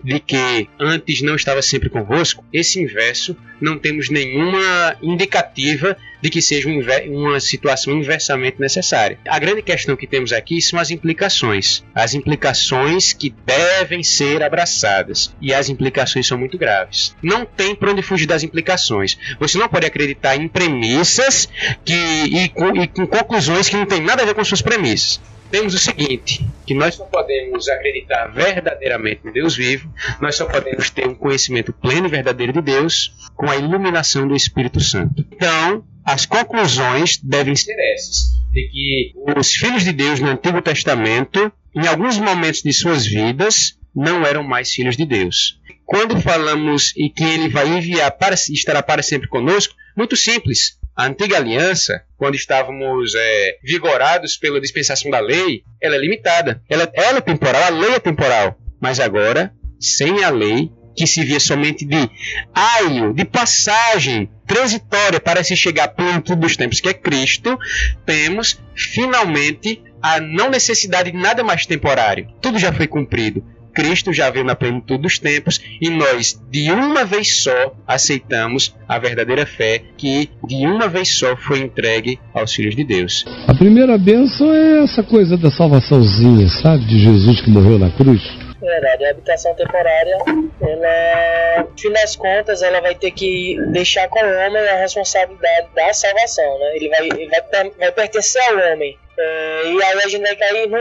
de 0.03 0.19
que 0.19 0.69
antes 0.79 1.21
não 1.21 1.35
estava 1.35 1.61
sempre 1.61 1.89
convosco. 1.89 2.43
Esse 2.53 2.81
inverso 2.81 3.35
não 3.59 3.77
temos 3.77 4.09
nenhuma 4.09 4.95
indicativa 5.01 5.97
de 6.21 6.29
que 6.29 6.41
seja 6.41 6.69
uma 7.07 7.39
situação 7.39 7.93
inversamente 7.97 8.59
necessária. 8.59 9.17
A 9.27 9.39
grande 9.39 9.61
questão 9.61 9.95
que 9.95 10.07
temos 10.07 10.33
aqui 10.33 10.61
são 10.61 10.77
as 10.79 10.91
implicações. 10.91 11.83
As 11.95 12.13
implicações 12.13 13.13
que 13.13 13.33
devem 13.45 14.03
ser 14.03 14.43
abraçadas. 14.43 15.33
E 15.41 15.53
as 15.53 15.69
implicações 15.69 16.27
são 16.27 16.37
muito 16.37 16.57
graves. 16.57 17.15
Não 17.23 17.45
tem 17.45 17.73
para 17.73 17.91
onde 17.91 18.01
fugir 18.01 18.25
das 18.25 18.43
implicações. 18.43 19.17
Você 19.39 19.57
não 19.57 19.69
pode 19.69 19.85
acreditar 19.85 20.35
em 20.35 20.47
premissas 20.47 21.47
que, 21.85 21.93
e, 21.93 22.49
com, 22.49 22.75
e 22.75 22.87
com 22.87 23.07
conclusões 23.07 23.69
que 23.69 23.77
não 23.77 23.85
têm 23.85 24.01
nada 24.01 24.23
a 24.23 24.25
ver 24.25 24.35
com 24.35 24.43
suas 24.43 24.61
premissas 24.61 25.21
temos 25.51 25.73
o 25.73 25.79
seguinte, 25.79 26.45
que 26.65 26.73
nós 26.73 26.95
só 26.95 27.05
podemos 27.05 27.67
acreditar 27.67 28.27
verdadeiramente 28.27 29.21
no 29.23 29.33
Deus 29.33 29.55
vivo, 29.55 29.91
nós 30.21 30.35
só 30.35 30.45
podemos 30.45 30.89
ter 30.89 31.07
um 31.07 31.15
conhecimento 31.15 31.73
pleno 31.73 32.07
e 32.07 32.11
verdadeiro 32.11 32.53
de 32.53 32.61
Deus 32.61 33.13
com 33.35 33.49
a 33.49 33.57
iluminação 33.57 34.27
do 34.27 34.35
Espírito 34.35 34.79
Santo. 34.79 35.25
Então, 35.31 35.83
as 36.05 36.25
conclusões 36.25 37.17
devem 37.17 37.55
ser 37.55 37.75
essas, 37.93 38.29
de 38.51 38.67
que 38.69 39.13
os 39.37 39.53
filhos 39.53 39.83
de 39.83 39.91
Deus 39.91 40.19
no 40.19 40.29
Antigo 40.29 40.61
Testamento, 40.61 41.51
em 41.75 41.87
alguns 41.87 42.17
momentos 42.17 42.61
de 42.61 42.73
suas 42.73 43.05
vidas, 43.05 43.77
não 43.95 44.25
eram 44.25 44.43
mais 44.43 44.71
filhos 44.71 44.95
de 44.95 45.05
Deus. 45.05 45.59
Quando 45.85 46.21
falamos 46.21 46.93
em 46.95 47.11
que 47.11 47.23
ele 47.23 47.49
vai 47.49 47.67
enviar 47.67 48.11
para 48.11 48.35
estará 48.35 48.81
para 48.81 49.01
sempre 49.01 49.27
conosco, 49.27 49.75
muito 49.97 50.15
simples. 50.15 50.78
A 50.99 51.05
antiga 51.05 51.37
aliança, 51.37 52.03
quando 52.17 52.35
estávamos 52.35 53.15
é, 53.15 53.57
vigorados 53.63 54.35
pela 54.35 54.59
dispensação 54.59 55.09
da 55.09 55.21
lei, 55.21 55.63
ela 55.81 55.95
é 55.95 55.97
limitada. 55.97 56.61
Ela, 56.69 56.91
ela 56.93 57.19
é 57.19 57.21
temporal, 57.21 57.63
a 57.63 57.69
lei 57.69 57.93
é 57.93 57.99
temporal. 57.99 58.59
Mas 58.81 58.99
agora, 58.99 59.53
sem 59.79 60.25
a 60.25 60.29
lei, 60.29 60.69
que 60.93 61.07
se 61.07 61.23
via 61.23 61.39
somente 61.39 61.85
de 61.85 62.09
aio, 62.53 63.13
de 63.13 63.23
passagem 63.23 64.29
transitória 64.45 65.21
para 65.21 65.41
se 65.41 65.55
chegar 65.55 65.87
ao 65.87 65.95
ponto 65.95 66.35
dos 66.35 66.57
tempos, 66.57 66.81
que 66.81 66.89
é 66.89 66.93
Cristo, 66.93 67.57
temos 68.05 68.61
finalmente 68.75 69.81
a 70.01 70.19
não 70.19 70.49
necessidade 70.49 71.11
de 71.11 71.17
nada 71.17 71.45
mais 71.45 71.65
temporário. 71.65 72.27
Tudo 72.41 72.59
já 72.59 72.73
foi 72.73 72.87
cumprido. 72.87 73.41
Cristo 73.79 74.11
já 74.11 74.29
veio 74.29 74.43
na 74.43 74.55
plenitude 74.55 75.03
dos 75.03 75.17
tempos 75.17 75.61
e 75.81 75.89
nós, 75.89 76.37
de 76.51 76.69
uma 76.69 77.05
vez 77.05 77.41
só, 77.41 77.73
aceitamos 77.87 78.75
a 78.87 78.99
verdadeira 78.99 79.45
fé 79.45 79.81
que, 79.97 80.29
de 80.45 80.67
uma 80.67 80.89
vez 80.89 81.17
só, 81.17 81.37
foi 81.37 81.59
entregue 81.59 82.19
aos 82.33 82.53
filhos 82.53 82.75
de 82.75 82.83
Deus. 82.83 83.25
A 83.47 83.53
primeira 83.53 83.97
bênção 83.97 84.53
é 84.53 84.83
essa 84.83 85.01
coisa 85.01 85.37
da 85.37 85.49
salvaçãozinha, 85.49 86.49
sabe? 86.61 86.83
De 86.85 86.99
Jesus 86.99 87.39
que 87.41 87.49
morreu 87.49 87.79
na 87.79 87.89
cruz. 87.89 88.21
Verdade, 88.61 89.05
a 89.05 89.11
habitação 89.11 89.55
temporária, 89.55 90.17
ela, 90.61 91.63
no 91.63 91.79
fim 91.79 91.91
das 91.91 92.15
contas, 92.15 92.61
ela 92.61 92.81
vai 92.81 92.93
ter 92.93 93.11
que 93.11 93.57
deixar 93.67 94.09
com 94.09 94.19
o 94.19 94.45
homem 94.45 94.67
a 94.67 94.75
responsabilidade 94.75 95.69
da 95.73 95.93
salvação, 95.93 96.59
né? 96.59 96.75
Ele 96.75 96.89
vai, 96.89 97.05
ele 97.05 97.29
vai, 97.29 97.69
vai 97.71 97.91
pertencer 97.91 98.41
ao 98.49 98.73
homem. 98.73 98.97
É, 99.17 99.63
e 99.65 99.83
aí 99.83 100.01
a 100.03 100.07
gente 100.07 100.21
vai 100.21 100.35
cair 100.35 100.67
no, 100.67 100.77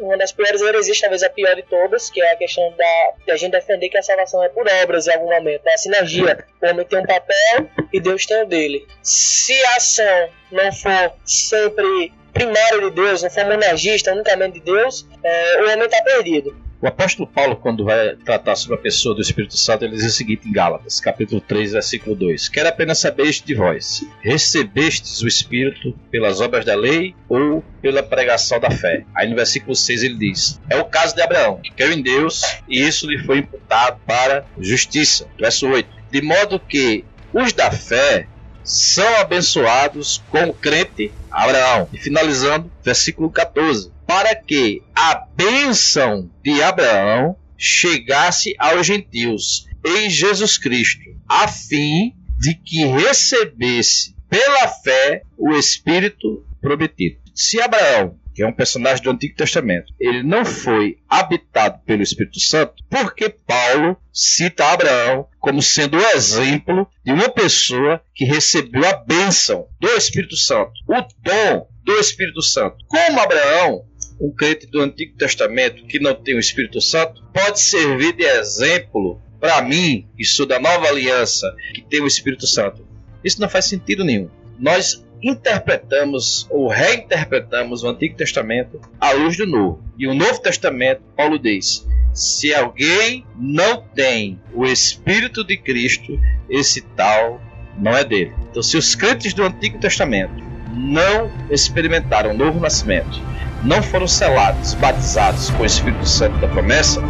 uma 0.00 0.16
das 0.16 0.32
piores 0.32 0.60
heresias, 0.60 1.00
talvez 1.00 1.22
a 1.22 1.30
pior 1.30 1.54
de 1.54 1.62
todas, 1.62 2.10
que 2.10 2.20
é 2.20 2.32
a 2.32 2.36
questão 2.36 2.72
da, 2.76 3.12
de 3.26 3.32
a 3.32 3.36
gente 3.36 3.52
defender 3.52 3.88
que 3.88 3.98
a 3.98 4.02
salvação 4.02 4.42
é 4.42 4.48
por 4.48 4.66
obras 4.82 5.06
em 5.06 5.12
algum 5.12 5.30
momento. 5.30 5.66
É 5.66 5.74
a 5.74 5.78
sinergia. 5.78 6.44
O 6.62 6.66
homem 6.66 6.86
tem 6.86 6.98
um 6.98 7.06
papel 7.06 7.68
e 7.92 8.00
Deus 8.00 8.26
tem 8.26 8.42
o 8.42 8.46
dele. 8.46 8.86
Se 9.02 9.60
a 9.64 9.76
ação 9.76 10.28
não 10.52 10.72
for 10.72 11.12
sempre 11.24 12.12
primária 12.32 12.80
de 12.80 12.90
Deus, 12.90 13.22
não 13.22 13.30
for 13.30 13.44
monergista, 13.44 14.12
unicamente 14.12 14.60
de 14.60 14.64
Deus, 14.64 15.06
é, 15.22 15.62
o 15.62 15.72
homem 15.72 15.84
está 15.84 16.02
perdido. 16.02 16.67
O 16.80 16.86
apóstolo 16.86 17.28
Paulo, 17.28 17.56
quando 17.56 17.84
vai 17.84 18.14
tratar 18.14 18.54
sobre 18.54 18.76
a 18.76 18.80
pessoa 18.80 19.12
do 19.12 19.20
Espírito 19.20 19.56
Santo, 19.56 19.84
ele 19.84 19.96
diz 19.96 20.04
o 20.04 20.10
seguinte 20.10 20.48
em 20.48 20.52
Gálatas, 20.52 21.00
capítulo 21.00 21.40
3, 21.40 21.72
versículo 21.72 22.14
2: 22.14 22.48
Quero 22.48 22.68
apenas 22.68 23.00
saber 23.00 23.24
isto 23.24 23.44
de 23.44 23.54
vós: 23.56 24.06
recebestes 24.20 25.20
o 25.20 25.26
Espírito 25.26 25.92
pelas 26.08 26.40
obras 26.40 26.64
da 26.64 26.76
lei 26.76 27.16
ou 27.28 27.64
pela 27.82 28.00
pregação 28.00 28.60
da 28.60 28.70
fé? 28.70 29.04
Aí 29.12 29.28
no 29.28 29.34
versículo 29.34 29.74
6 29.74 30.04
ele 30.04 30.14
diz: 30.18 30.60
É 30.70 30.76
o 30.76 30.84
caso 30.84 31.16
de 31.16 31.20
Abraão, 31.20 31.60
que 31.60 31.72
creu 31.72 31.92
em 31.92 32.00
Deus 32.00 32.42
e 32.68 32.80
isso 32.80 33.10
lhe 33.10 33.18
foi 33.24 33.38
imputado 33.38 33.98
para 34.06 34.46
justiça. 34.60 35.26
Verso 35.36 35.66
8: 35.66 35.88
De 36.12 36.22
modo 36.22 36.60
que 36.60 37.04
os 37.34 37.52
da 37.52 37.72
fé 37.72 38.28
são 38.62 39.16
abençoados 39.16 40.22
com 40.30 40.44
o 40.44 40.54
crente 40.54 41.10
Abraão. 41.28 41.88
E 41.92 41.98
finalizando, 41.98 42.70
versículo 42.84 43.28
14 43.30 43.97
para 44.08 44.34
que 44.34 44.82
a 44.94 45.26
bênção 45.36 46.30
de 46.42 46.62
Abraão 46.62 47.36
chegasse 47.58 48.54
aos 48.58 48.86
gentios 48.86 49.66
em 49.84 50.08
Jesus 50.08 50.56
Cristo, 50.56 51.02
a 51.28 51.46
fim 51.46 52.14
de 52.38 52.54
que 52.54 52.86
recebesse 52.86 54.16
pela 54.30 54.66
fé 54.68 55.20
o 55.36 55.54
Espírito 55.54 56.42
prometido. 56.58 57.18
Se 57.34 57.60
Abraão, 57.60 58.18
que 58.34 58.42
é 58.42 58.46
um 58.46 58.52
personagem 58.52 59.04
do 59.04 59.10
Antigo 59.10 59.36
Testamento, 59.36 59.92
ele 60.00 60.22
não 60.22 60.42
foi 60.42 60.98
habitado 61.06 61.80
pelo 61.84 62.02
Espírito 62.02 62.40
Santo, 62.40 62.82
porque 62.88 63.28
Paulo 63.28 63.94
cita 64.10 64.72
Abraão 64.72 65.28
como 65.38 65.60
sendo 65.60 65.98
o 65.98 66.06
exemplo 66.14 66.88
de 67.04 67.12
uma 67.12 67.28
pessoa 67.28 68.02
que 68.14 68.24
recebeu 68.24 68.86
a 68.88 68.96
bênção 69.04 69.68
do 69.78 69.88
Espírito 69.88 70.36
Santo, 70.36 70.72
o 70.88 71.02
dom 71.22 71.68
do 71.84 71.92
Espírito 71.98 72.40
Santo. 72.42 72.76
Como 72.86 73.20
Abraão, 73.20 73.84
um 74.20 74.30
crente 74.30 74.66
do 74.66 74.80
Antigo 74.80 75.16
Testamento 75.16 75.84
que 75.86 75.98
não 75.98 76.14
tem 76.14 76.34
o 76.34 76.40
Espírito 76.40 76.80
Santo, 76.80 77.22
pode 77.32 77.60
servir 77.60 78.14
de 78.14 78.24
exemplo 78.24 79.20
para 79.40 79.62
mim, 79.62 80.08
que 80.16 80.24
sou 80.24 80.46
da 80.46 80.58
nova 80.58 80.88
aliança, 80.88 81.54
que 81.74 81.82
tem 81.82 82.00
o 82.00 82.06
Espírito 82.06 82.46
Santo. 82.46 82.86
Isso 83.24 83.40
não 83.40 83.48
faz 83.48 83.66
sentido 83.66 84.04
nenhum. 84.04 84.28
Nós 84.58 85.04
interpretamos 85.22 86.46
ou 86.50 86.68
reinterpretamos 86.68 87.82
o 87.82 87.88
Antigo 87.88 88.16
Testamento 88.16 88.80
à 89.00 89.12
luz 89.12 89.36
do 89.36 89.46
Novo. 89.46 89.82
E 89.98 90.06
o 90.06 90.14
Novo 90.14 90.40
Testamento, 90.40 91.02
Paulo 91.16 91.38
diz: 91.38 91.86
se 92.12 92.52
alguém 92.54 93.24
não 93.36 93.82
tem 93.82 94.40
o 94.52 94.64
Espírito 94.64 95.44
de 95.44 95.56
Cristo, 95.56 96.18
esse 96.48 96.80
tal 96.80 97.40
não 97.78 97.96
é 97.96 98.04
dele. 98.04 98.32
Então, 98.50 98.62
se 98.62 98.76
os 98.76 98.94
crentes 98.94 99.32
do 99.32 99.44
Antigo 99.44 99.78
Testamento 99.78 100.42
não 100.74 101.30
experimentaram 101.50 102.30
o 102.30 102.36
novo 102.36 102.60
nascimento, 102.60 103.20
não 103.62 103.82
foram 103.82 104.06
selados, 104.06 104.74
batizados 104.74 105.50
com 105.50 105.62
o 105.62 105.66
Espírito 105.66 106.06
Santo 106.08 106.38
da 106.38 106.48
promessa, 106.48 107.02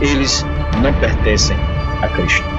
eles 0.00 0.44
não 0.82 0.92
pertencem 0.94 1.56
a 2.02 2.08
Cristo. 2.08 2.55